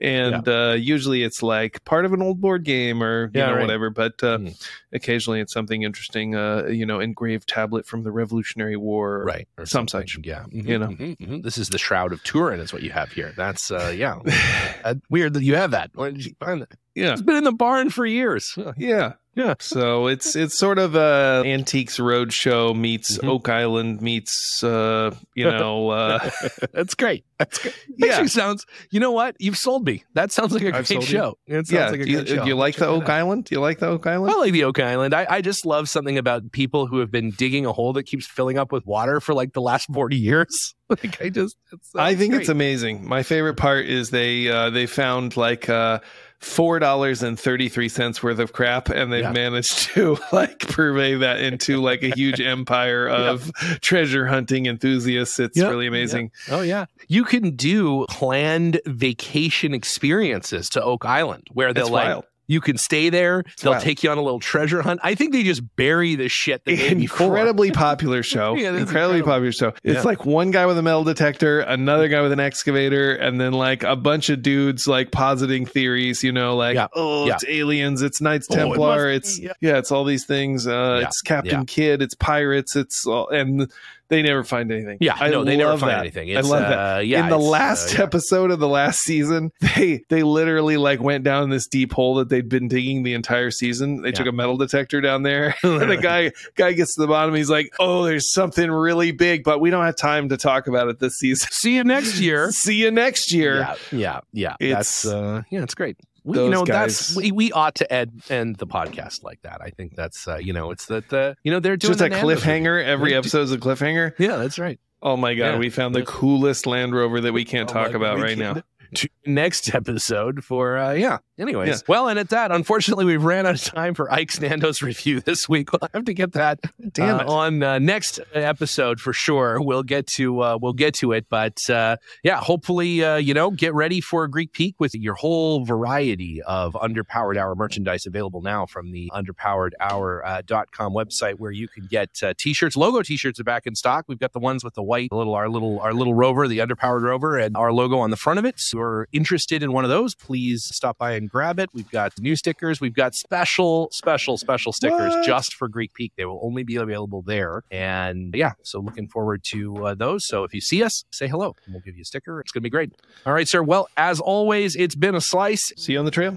And 0.00 0.48
uh, 0.48 0.72
usually 0.78 1.22
it's 1.22 1.42
like 1.42 1.84
part 1.84 2.04
of 2.04 2.12
an 2.12 2.20
old 2.22 2.40
board 2.40 2.64
game 2.64 3.02
or 3.02 3.26
you 3.26 3.30
Yeah, 3.40 3.46
know 3.46 3.52
right. 3.54 3.60
whatever. 3.62 3.90
But 3.90 4.14
uh, 4.22 4.38
Mm. 4.38 4.66
occasionally 4.92 5.40
it's 5.40 5.52
something 5.52 5.82
interesting. 5.82 6.34
Uh, 6.34 6.66
you 6.66 6.84
know, 6.86 7.00
engraved 7.00 7.48
tablet 7.48 7.86
from 7.86 8.02
the 8.02 8.10
Revolutionary 8.10 8.76
War. 8.76 9.24
right 9.24 9.48
or 9.58 9.66
some 9.66 9.86
something. 9.88 10.08
such. 10.08 10.18
yeah 10.26 10.44
You 10.50 10.78
know. 10.78 10.88
Mhm, 10.88 11.16
mhm. 11.18 11.42
this 11.42 11.58
is 11.58 11.68
the 11.68 11.78
shroud 11.78 12.12
of 12.12 12.22
turin 12.24 12.60
is 12.60 12.72
what 12.72 12.82
you 12.82 12.90
have 12.90 13.12
here 13.12 13.32
that's 13.36 13.70
uh 13.70 13.92
yeah 13.96 14.18
Uh, 14.84 14.94
weird 15.08 15.32
that 15.34 15.42
you 15.42 15.54
have 15.56 15.70
that 15.70 15.90
where 15.94 16.10
did 16.10 16.24
you 16.26 16.34
find 16.38 16.60
that 16.62 16.72
Yeah. 16.94 17.12
it's 17.12 17.22
been 17.22 17.36
in 17.36 17.44
the 17.44 17.52
barn 17.52 17.88
for 17.90 18.04
years 18.04 18.54
Yeah. 18.76 19.14
Yeah. 19.36 19.54
So 19.58 20.06
it's 20.06 20.36
it's 20.36 20.56
sort 20.56 20.78
of 20.78 20.94
a 20.94 21.42
antiques 21.46 21.98
roadshow 21.98 22.78
meets 22.78 23.18
Mhm. 23.18 23.28
Oak 23.28 23.48
Island 23.48 24.00
meets 24.02 24.62
uh 24.62 25.14
you 25.34 25.44
know 25.50 25.90
uh 25.90 26.30
that's 26.72 26.94
great 26.94 27.24
Yeah. 27.96 28.06
actually 28.08 28.28
sounds 28.28 28.66
you 28.90 28.98
know 28.98 29.12
what 29.12 29.36
you've 29.38 29.56
sold 29.56 29.86
me 29.86 30.02
that 30.14 30.32
sounds 30.32 30.52
like 30.52 30.62
a 30.62 30.66
I've 30.68 30.72
great 30.72 30.86
sold 30.86 31.02
you? 31.04 31.08
show 31.08 31.38
it 31.46 31.66
sounds 31.66 31.70
yeah. 31.70 31.90
like 31.90 32.00
a 32.00 32.04
do, 32.04 32.10
you, 32.10 32.16
great 32.18 32.28
show 32.28 32.42
do 32.42 32.48
you 32.48 32.56
like 32.56 32.74
the 32.74 32.86
Check 32.86 32.88
it 32.88 33.02
Oak. 33.02 33.08
Island? 33.08 33.44
Do 33.44 33.54
you 33.54 33.60
like 33.60 33.78
the 33.78 33.86
Oak 33.86 34.06
Island? 34.06 34.32
I 34.32 34.36
like 34.36 34.52
the 34.52 34.64
Oak 34.64 34.78
Island. 34.80 35.14
I, 35.14 35.26
I 35.28 35.40
just 35.40 35.64
love 35.64 35.88
something 35.88 36.18
about 36.18 36.50
people 36.52 36.86
who 36.86 36.98
have 36.98 37.10
been 37.10 37.30
digging 37.30 37.66
a 37.66 37.72
hole 37.72 37.92
that 37.94 38.04
keeps 38.04 38.26
filling 38.26 38.58
up 38.58 38.72
with 38.72 38.84
water 38.86 39.20
for 39.20 39.34
like 39.34 39.52
the 39.52 39.60
last 39.60 39.86
40 39.92 40.16
years. 40.16 40.74
like 40.88 41.20
I 41.20 41.30
just, 41.30 41.56
it's, 41.72 41.94
I 41.94 42.14
think 42.14 42.34
it's 42.34 42.48
amazing. 42.48 43.06
My 43.08 43.22
favorite 43.22 43.54
part 43.54 43.86
is 43.86 44.10
they 44.10 44.48
uh, 44.48 44.70
they 44.70 44.86
found 44.86 45.36
like 45.36 45.68
uh, 45.68 46.00
four 46.44 46.78
dollars 46.78 47.22
and 47.22 47.38
thirty 47.40 47.68
three 47.68 47.88
cents 47.88 48.22
worth 48.22 48.38
of 48.38 48.52
crap, 48.52 48.88
and 48.90 49.12
they've 49.12 49.22
Yeah. 49.22 49.32
managed 49.32 49.78
to 49.94 50.18
like 50.32 50.58
purvey 50.60 51.14
that 51.16 51.40
into 51.40 51.80
like 51.80 52.02
a 52.02 52.10
huge 52.14 52.40
empire 52.56 53.08
of 53.08 53.50
treasure 53.80 54.26
hunting 54.26 54.66
enthusiasts. 54.66 55.40
It's 55.40 55.56
Yeah. 55.58 55.68
really 55.68 55.86
amazing. 55.86 56.30
Oh 56.50 56.60
yeah, 56.62 56.84
you 57.08 57.24
can 57.24 57.56
do 57.56 58.04
planned 58.10 58.80
vacation 58.86 59.74
experiences 59.74 60.68
to 60.70 60.82
Oak 60.82 61.04
Island 61.04 61.48
where 61.52 61.72
they'll 61.72 61.84
It's 61.86 61.90
like 61.92 62.06
wild. 62.08 62.24
You 62.46 62.60
can 62.60 62.76
stay 62.78 63.08
there. 63.10 63.44
they'll 63.62 63.80
take 63.80 64.02
you 64.02 64.10
on 64.10 64.18
a 64.18 64.22
little 64.22 64.40
treasure 64.40 64.82
hunt. 64.82 65.00
I 65.02 65.14
think 65.14 65.32
they 65.32 65.42
just 65.42 65.62
bury 65.76 66.14
the 66.14 66.28
shit. 66.28 66.62
Incredibly 66.66 67.70
popular 67.72 68.22
show. 68.22 68.54
Yeah, 68.54 68.68
incredibly 68.76 69.18
incredible. 69.18 69.24
popular 69.24 69.52
show. 69.52 69.68
It's 69.82 69.96
Yeah. 69.96 70.02
like 70.02 70.24
one 70.26 70.50
guy 70.50 70.66
with 70.66 70.78
a 70.78 70.82
metal 70.82 71.04
detector, 71.04 71.60
another 71.60 72.08
guy 72.08 72.20
with 72.22 72.32
an 72.32 72.40
excavator, 72.40 73.14
and 73.14 73.40
then 73.40 73.52
like 73.52 73.82
a 73.82 73.96
bunch 73.96 74.28
of 74.30 74.42
dudes 74.42 74.86
like 74.86 75.10
positing 75.10 75.66
theories. 75.66 76.22
You 76.22 76.32
know, 76.32 76.56
like 76.56 76.74
Yeah. 76.74 76.88
oh, 76.94 77.28
it's 77.28 77.44
aliens, 77.48 78.02
it's 78.02 78.20
Knights 78.20 78.48
Oh, 78.50 78.54
Templar, 78.56 79.12
must 79.14 79.38
it's 79.38 79.54
yeah. 79.60 79.78
it's 79.78 79.90
all 79.90 80.04
these 80.04 80.24
things. 80.24 80.66
Uh. 80.66 81.00
It's 81.04 81.20
Captain. 81.22 81.66
Kidd, 81.66 82.02
it's 82.02 82.14
pirates, 82.14 82.76
it's 82.76 83.06
all, 83.06 83.28
and 83.28 83.70
they 84.08 84.22
never 84.22 84.44
find 84.44 84.70
anything. 84.70 84.98
Yeah, 85.00 85.16
I 85.18 85.30
no, 85.30 85.44
they 85.44 85.56
never 85.56 85.78
find 85.78 85.92
that. 85.92 86.00
anything. 86.00 86.30
I 86.30 86.38
It's, 86.40 86.48
love 86.48 86.62
uh, 86.62 86.68
that. 86.98 87.06
yeah, 87.06 87.24
In 87.24 87.30
the 87.30 87.36
uh, 87.36 87.40
last 87.40 87.94
yeah. 87.94 88.02
episode 88.02 88.50
of 88.50 88.58
the 88.58 88.68
last 88.68 89.00
season, 89.00 89.50
they 89.76 90.02
they 90.10 90.22
literally 90.22 90.76
like 90.76 91.00
went 91.00 91.24
down 91.24 91.50
this 91.50 91.66
deep 91.66 91.92
hole 91.92 92.16
that 92.16 92.28
they'd 92.28 92.48
been 92.48 92.68
digging 92.68 93.02
the 93.02 93.14
entire 93.14 93.50
season. 93.50 94.02
They 94.02 94.08
Yeah. 94.08 94.14
took 94.14 94.26
a 94.26 94.32
metal 94.32 94.56
detector 94.56 95.00
down 95.00 95.22
there, 95.22 95.54
and 95.62 95.90
the 95.90 95.96
guy 96.02 96.32
guy 96.56 96.72
gets 96.72 96.94
to 96.96 97.00
the 97.00 97.06
bottom. 97.08 97.34
He's 97.34 97.50
like, 97.50 97.70
"Oh, 97.78 98.04
there's 98.04 98.30
something 98.30 98.70
really 98.70 99.12
big, 99.12 99.42
but 99.44 99.60
we 99.60 99.70
don't 99.70 99.84
have 99.84 99.96
time 99.96 100.28
to 100.28 100.36
talk 100.36 100.66
about 100.66 100.88
it 100.88 100.98
this 100.98 101.16
season. 101.18 101.48
See 101.52 101.74
you 101.76 101.84
next 101.84 102.18
year. 102.20 102.50
See 102.52 102.74
you 102.76 102.90
next 102.90 103.32
year." 103.32 103.60
Yeah, 103.60 103.74
yeah, 103.90 104.20
yeah. 104.32 104.54
It's- 104.60 105.02
that's 105.02 105.06
uh, 105.06 105.42
yeah, 105.50 105.62
it's 105.62 105.74
great. 105.74 105.96
We, 106.24 106.38
you 106.42 106.48
know, 106.50 106.64
guys- 106.64 107.08
that's 107.08 107.16
we, 107.16 107.32
we 107.32 107.52
ought 107.52 107.74
to 107.76 107.92
end 107.92 108.22
end 108.30 108.56
the 108.56 108.66
podcast 108.66 109.22
like 109.22 109.42
that. 109.42 109.60
I 109.60 109.70
think 109.70 109.94
that's 109.94 110.26
uh, 110.26 110.36
you 110.38 110.52
know, 110.54 110.70
it's 110.70 110.86
that 110.86 111.08
the 111.10 111.36
you 111.44 111.52
know 111.52 111.60
they're 111.60 111.76
doing 111.76 111.90
Just 111.92 112.00
a 112.00 112.04
the 112.04 112.08
Nando's 112.10 112.28
review. 112.44 112.52
cliffhanger. 112.52 112.84
Every 112.84 113.14
episode 113.14 113.42
is 113.42 113.52
a 113.52 113.58
cliffhanger. 113.58 114.12
Yeah, 114.18 114.36
that's 114.36 114.58
right. 114.58 114.80
Oh 115.02 115.16
my 115.18 115.34
god, 115.34 115.44
Yeah. 115.52 115.58
we 115.58 115.68
found 115.68 115.94
the 115.94 116.02
coolest 116.02 116.66
Land 116.66 116.94
Rover 116.94 117.20
that 117.20 117.32
we 117.34 117.44
can't 117.44 117.68
Oh 117.70 117.74
talk 117.74 117.92
about 117.92 118.18
right 118.18 118.38
can't- 118.38 118.56
now. 118.56 118.62
next 119.26 119.74
episode 119.74 120.44
for 120.44 120.78
uh 120.78 120.92
yeah 120.92 121.18
anyways 121.38 121.68
Yeah. 121.68 121.76
well 121.88 122.08
and 122.08 122.18
at 122.18 122.28
that 122.30 122.52
unfortunately 122.52 123.04
we've 123.04 123.22
ran 123.24 123.46
out 123.46 123.54
of 123.54 123.62
time 123.62 123.94
for 123.94 124.12
ike's 124.12 124.40
nando's 124.40 124.82
review 124.90 125.20
this 125.20 125.48
week. 125.48 125.72
We'll 125.72 125.88
have 125.92 126.04
to 126.04 126.14
get 126.14 126.32
that 126.32 126.60
Damn 126.92 127.20
uh, 127.20 127.32
on 127.32 127.62
uh, 127.62 127.78
next 127.78 128.20
episode 128.32 129.00
for 129.00 129.12
sure. 129.12 129.60
We'll 129.60 129.82
get 129.82 130.06
to 130.08 130.40
uh 130.42 130.58
we'll 130.60 130.72
get 130.74 130.94
to 130.94 131.12
it 131.12 131.26
but 131.28 131.58
uh 131.68 131.96
yeah 132.22 132.36
hopefully 132.38 133.02
uh 133.04 133.16
you 133.16 133.34
know 133.34 133.50
get 133.50 133.74
ready 133.74 134.00
for 134.00 134.24
a 134.24 134.30
greek 134.30 134.52
peak 134.52 134.76
with 134.78 134.94
your 134.94 135.14
whole 135.14 135.64
variety 135.64 136.40
of 136.42 136.74
underpowered 136.74 137.36
hour 137.36 137.54
merchandise 137.54 138.06
available 138.06 138.40
now 138.42 138.66
from 138.66 138.92
the 138.92 139.10
underpoweredhour.com 139.14 140.22
uh, 140.24 140.42
dot 140.46 140.70
com 140.72 140.92
website 140.92 141.34
where 141.38 141.50
you 141.50 141.68
can 141.68 141.86
get 141.90 142.10
uh, 142.22 142.32
t-shirts 142.38 142.76
logo 142.76 143.02
t-shirts 143.02 143.40
are 143.40 143.44
back 143.44 143.66
in 143.66 143.74
stock. 143.74 144.04
We've 144.08 144.18
got 144.18 144.32
the 144.32 144.38
ones 144.40 144.62
with 144.64 144.74
the 144.74 144.82
white 144.82 145.10
little 145.12 145.34
our 145.34 145.48
little 145.48 145.80
our 145.80 145.92
little 145.92 146.14
rover 146.14 146.46
the 146.48 146.58
underpowered 146.58 147.02
rover 147.02 147.36
and 147.38 147.56
our 147.56 147.72
logo 147.72 147.98
on 147.98 148.10
the 148.10 148.16
front 148.16 148.38
of 148.38 148.44
it. 148.44 148.58
So 148.60 148.76
if 148.76 148.80
you're 148.80 149.08
interested 149.12 149.62
in 149.62 149.72
one 149.72 149.84
of 149.84 149.90
those 149.90 150.14
please 150.14 150.64
stop 150.64 150.98
by 150.98 151.12
and 151.12 151.23
grab 151.26 151.58
it. 151.58 151.70
We've 151.72 151.90
got 151.90 152.12
new 152.18 152.36
stickers. 152.36 152.80
We've 152.80 152.94
got 152.94 153.14
special 153.14 153.88
special 153.92 154.36
special 154.36 154.72
stickers 154.72 155.14
What? 155.14 155.26
just 155.26 155.54
for 155.54 155.68
greek 155.68 155.94
peak. 155.94 156.12
They 156.16 156.24
will 156.24 156.40
only 156.42 156.62
be 156.62 156.76
available 156.76 157.22
there. 157.22 157.62
And 157.70 158.34
yeah 158.34 158.52
so 158.62 158.80
looking 158.80 159.08
forward 159.08 159.42
to 159.44 159.86
uh, 159.86 159.94
those. 159.94 160.26
So 160.26 160.44
if 160.44 160.54
you 160.54 160.60
see 160.60 160.82
us 160.82 161.04
say 161.10 161.28
hello. 161.28 161.54
And 161.66 161.74
we'll 161.74 161.82
give 161.82 161.96
you 161.96 162.02
a 162.02 162.04
sticker. 162.04 162.40
It's 162.40 162.52
gonna 162.52 162.62
be 162.62 162.70
great. 162.70 162.92
All 163.26 163.32
right 163.32 163.48
sir. 163.48 163.62
Well 163.62 163.88
as 163.96 164.20
always 164.20 164.76
it's 164.76 164.94
been 164.94 165.14
a 165.14 165.20
slice. 165.20 165.72
See 165.76 165.92
you 165.92 165.98
on 165.98 166.04
the 166.04 166.10
trail. 166.10 166.36